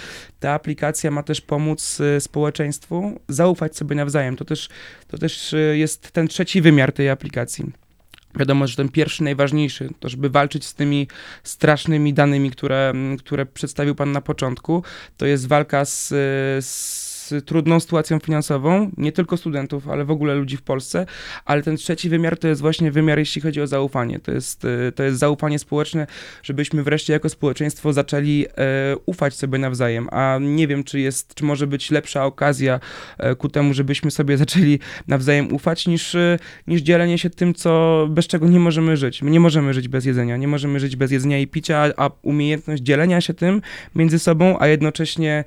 Ta 0.40 0.53
aplikacja 0.53 1.11
ma 1.11 1.23
też 1.23 1.40
pomóc 1.40 2.01
e, 2.01 2.21
społeczeństwu 2.21 3.21
zaufać 3.29 3.77
sobie 3.77 3.97
nawzajem. 3.97 4.37
To 4.37 4.45
też, 4.45 4.68
to 5.09 5.18
też 5.22 5.54
e, 5.54 5.56
jest 5.56 6.11
ten 6.11 6.28
trzeci 6.28 6.61
wymiar 6.61 6.92
tej 6.92 7.11
aplikacji. 7.11 7.72
Wiadomo, 8.38 8.66
że 8.66 8.76
ten 8.76 8.88
pierwszy, 8.88 9.22
najważniejszy, 9.22 9.88
to 10.00 10.08
żeby 10.08 10.30
walczyć 10.30 10.64
z 10.64 10.74
tymi 10.74 11.08
strasznymi 11.42 12.14
danymi, 12.14 12.50
które, 12.50 12.92
które 13.18 13.46
przedstawił 13.46 13.94
Pan 13.94 14.12
na 14.12 14.20
początku, 14.20 14.82
to 15.16 15.26
jest 15.26 15.48
walka 15.48 15.85
z, 15.85 16.12
e, 16.12 16.62
trudną 17.46 17.80
sytuacją 17.80 18.18
finansową, 18.18 18.90
nie 18.96 19.12
tylko 19.12 19.37
studentów, 19.37 19.88
ale 19.88 20.04
w 20.04 20.11
ogóle 20.11 20.35
ludzi 20.35 20.56
w 20.56 20.62
Polsce, 20.62 21.06
ale 21.44 21.62
ten 21.62 21.76
trzeci 21.76 22.08
wymiar 22.08 22.38
to 22.38 22.48
jest 22.48 22.61
właśnie 22.61 22.90
wymiar, 22.90 23.18
jeśli 23.18 23.42
chodzi 23.42 23.61
o 23.61 23.66
zaufanie. 23.66 24.20
To 24.20 24.32
jest, 24.32 24.64
e, 24.64 24.92
to 24.92 25.02
jest 25.02 25.18
zaufanie 25.18 25.58
społeczne, 25.58 26.06
żebyśmy 26.42 26.82
wreszcie 26.82 27.12
jako 27.12 27.28
społeczeństwo 27.28 27.92
zaczęli 27.92 28.46
e, 28.46 28.96
ufać 29.06 29.35
sobie 29.35 29.58
nawzajem, 29.58 30.08
a 30.11 30.38
nie 30.40 30.68
wiem, 30.68 30.85
czy 30.85 31.00
jest, 31.00 31.35
czy 31.35 31.44
może 31.44 31.66
być 31.66 31.90
lepsza 31.90 32.24
okazja 32.24 32.80
e, 33.18 33.35
ku 33.35 33.48
temu, 33.48 33.74
żebyśmy 33.74 34.11
sobie 34.11 34.37
zaczęli 34.37 34.78
nawzajem 35.08 35.54
ufać, 35.54 35.87
niż, 35.87 36.16
niż 36.66 36.80
dzielenie 36.80 37.18
się 37.18 37.30
tym, 37.30 37.54
co, 37.54 38.06
bez 38.11 38.26
czego 38.26 38.48
nie 38.48 38.61
możemy 38.61 38.96
żyć. 38.96 39.22
My 39.22 39.30
nie 39.30 39.40
możemy 39.40 39.74
żyć 39.74 39.88
bez 39.88 40.04
jedzenia, 40.04 40.37
nie 40.37 40.48
możemy 40.48 40.80
żyć 40.80 40.96
bez 40.96 41.11
jedzenia 41.11 41.38
i 41.38 41.46
picia, 41.46 41.90
a 41.96 42.11
umiejętność 42.22 42.82
dzielenia 42.82 43.20
się 43.20 43.35
tym 43.35 43.62
między 43.94 44.18
sobą, 44.18 44.56
a 44.61 44.66
jednocześnie 44.66 45.44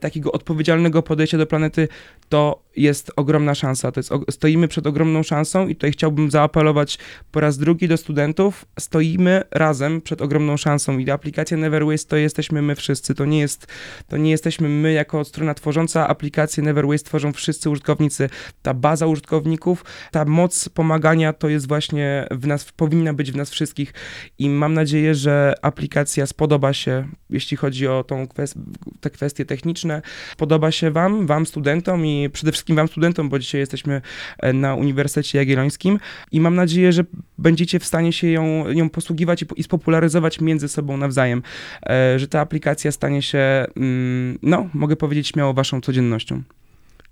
takiego 0.00 0.32
odpowiedzialnego 0.32 0.95
podejścia 1.02 1.38
do 1.38 1.46
planety, 1.46 1.88
to 2.28 2.66
jest 2.76 3.12
ogromna 3.16 3.54
szansa. 3.54 3.92
To 3.92 4.00
jest, 4.00 4.10
stoimy 4.30 4.68
przed 4.68 4.86
ogromną 4.86 5.22
szansą 5.22 5.68
i 5.68 5.74
tutaj 5.74 5.92
chciałbym 5.92 6.30
zaapelować 6.30 6.98
po 7.32 7.40
raz 7.40 7.58
drugi 7.58 7.88
do 7.88 7.96
studentów. 7.96 8.64
Stoimy 8.78 9.42
razem 9.50 10.00
przed 10.00 10.22
ogromną 10.22 10.56
szansą 10.56 10.98
i 10.98 11.10
aplikacja 11.10 11.56
Never 11.56 11.86
Waste 11.86 12.08
to 12.08 12.16
jesteśmy 12.16 12.62
my 12.62 12.74
wszyscy. 12.74 13.14
To 13.14 13.24
nie 13.24 13.38
jest, 13.38 13.66
to 14.08 14.16
nie 14.16 14.30
jesteśmy 14.30 14.68
my 14.68 14.92
jako 14.92 15.24
strona 15.24 15.54
tworząca 15.54 16.08
aplikację 16.08 16.62
Never 16.62 16.86
Waste 16.86 17.06
tworzą 17.06 17.32
wszyscy 17.32 17.70
użytkownicy. 17.70 18.28
Ta 18.62 18.74
baza 18.74 19.06
użytkowników, 19.06 19.84
ta 20.10 20.24
moc 20.24 20.68
pomagania 20.68 21.32
to 21.32 21.48
jest 21.48 21.68
właśnie 21.68 22.26
w 22.30 22.46
nas, 22.46 22.72
powinna 22.72 23.14
być 23.14 23.32
w 23.32 23.36
nas 23.36 23.50
wszystkich 23.50 23.94
i 24.38 24.48
mam 24.48 24.74
nadzieję, 24.74 25.14
że 25.14 25.54
aplikacja 25.62 26.26
spodoba 26.26 26.72
się, 26.72 27.08
jeśli 27.30 27.56
chodzi 27.56 27.86
o 27.86 28.04
tą 28.04 28.24
kwest- 28.24 28.58
te 29.00 29.10
kwestie 29.10 29.44
techniczne, 29.44 30.02
podoba 30.36 30.70
się 30.70 30.85
wam, 30.90 31.26
wam 31.26 31.46
studentom 31.46 32.06
i 32.06 32.30
przede 32.32 32.52
wszystkim 32.52 32.76
wam 32.76 32.88
studentom, 32.88 33.28
bo 33.28 33.38
dzisiaj 33.38 33.60
jesteśmy 33.60 34.00
e, 34.38 34.52
na 34.52 34.74
Uniwersytecie 34.74 35.38
Jagiellońskim 35.38 35.98
i 36.32 36.40
mam 36.40 36.54
nadzieję, 36.54 36.92
że 36.92 37.04
będziecie 37.38 37.78
w 37.78 37.84
stanie 37.84 38.12
się 38.12 38.30
ją, 38.30 38.70
ją 38.70 38.90
posługiwać 38.90 39.42
i, 39.42 39.46
i 39.56 39.62
spopularyzować 39.62 40.40
między 40.40 40.68
sobą 40.68 40.96
nawzajem, 40.96 41.42
e, 41.86 42.18
że 42.18 42.28
ta 42.28 42.40
aplikacja 42.40 42.92
stanie 42.92 43.22
się, 43.22 43.66
mm, 43.76 44.38
no, 44.42 44.68
mogę 44.74 44.96
powiedzieć 44.96 45.28
śmiało 45.28 45.54
waszą 45.54 45.80
codziennością. 45.80 46.42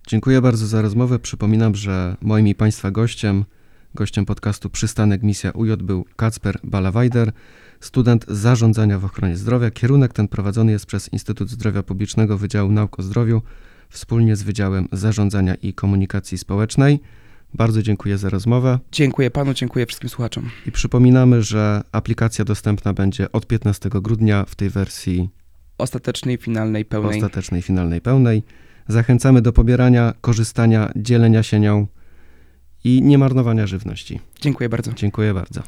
Dziękuję 0.07 0.41
bardzo 0.41 0.67
za 0.67 0.83
rozmowę. 0.83 1.19
Przypominam, 1.19 1.75
że 1.75 2.17
moim 2.21 2.49
i 2.49 2.55
Państwa 2.55 2.91
gościem, 2.91 3.45
gościem 3.95 4.27
podcastu 4.27 4.71
Przystanek 4.71 5.23
Misja 5.23 5.51
UJ 5.51 5.73
był 5.77 6.05
Kacper 6.17 6.59
Balawajder, 6.65 7.33
student 7.85 8.25
zarządzania 8.29 8.99
w 8.99 9.05
ochronie 9.05 9.37
zdrowia. 9.37 9.71
Kierunek 9.71 10.13
ten 10.13 10.29
prowadzony 10.29 10.73
jest 10.73 10.87
przez 10.87 11.13
Instytut 11.13 11.51
Zdrowia 11.51 11.83
Publicznego 11.83 12.39
Wydziału 12.39 12.73
Nauk 12.73 12.99
o 12.99 13.03
Zdrowiu 13.03 13.43
wspólnie 13.89 14.37
z 14.37 14.43
Wydziałem 14.43 14.89
Zarządzania 14.93 15.55
i 15.55 15.75
Komunikacji 15.75 16.39
Społecznej. 16.39 17.01
Bardzo 17.55 17.83
dziękuję 17.83 18.19
za 18.19 18.31
rozmowę 18.31 18.79
Dziękuję 18.93 19.31
panu, 19.31 19.55
dziękuję 19.55 19.87
wszystkim 19.87 20.11
słuchaczom. 20.11 20.51
i 20.67 20.73
przypominamy, 20.73 21.43
że 21.43 21.83
aplikacja 21.93 22.45
dostępna 22.45 22.93
będzie 22.93 23.33
od 23.33 23.47
15 23.47 23.91
grudnia 23.93 24.45
w 24.45 24.55
tej 24.55 24.71
wersji 24.71 25.29
Ostatecznej, 25.79 26.37
finalnej, 26.37 26.85
pełnej. 26.85 27.17
ostatecznej, 27.17 27.63
finalnej, 27.63 28.01
pełnej. 28.01 28.43
Zachęcamy 28.89 29.43
do 29.43 29.53
pobierania, 29.53 30.15
korzystania, 30.21 30.93
dzielenia 30.97 31.43
się 31.43 31.61
nią 31.61 31.87
i 32.85 33.03
nie 33.03 33.19
marnowania 33.19 33.67
żywności. 33.67 34.21
Dziękuję 34.41 34.69
bardzo. 34.69 34.93
Dziękuję 34.93 35.35
bardzo. 35.35 35.63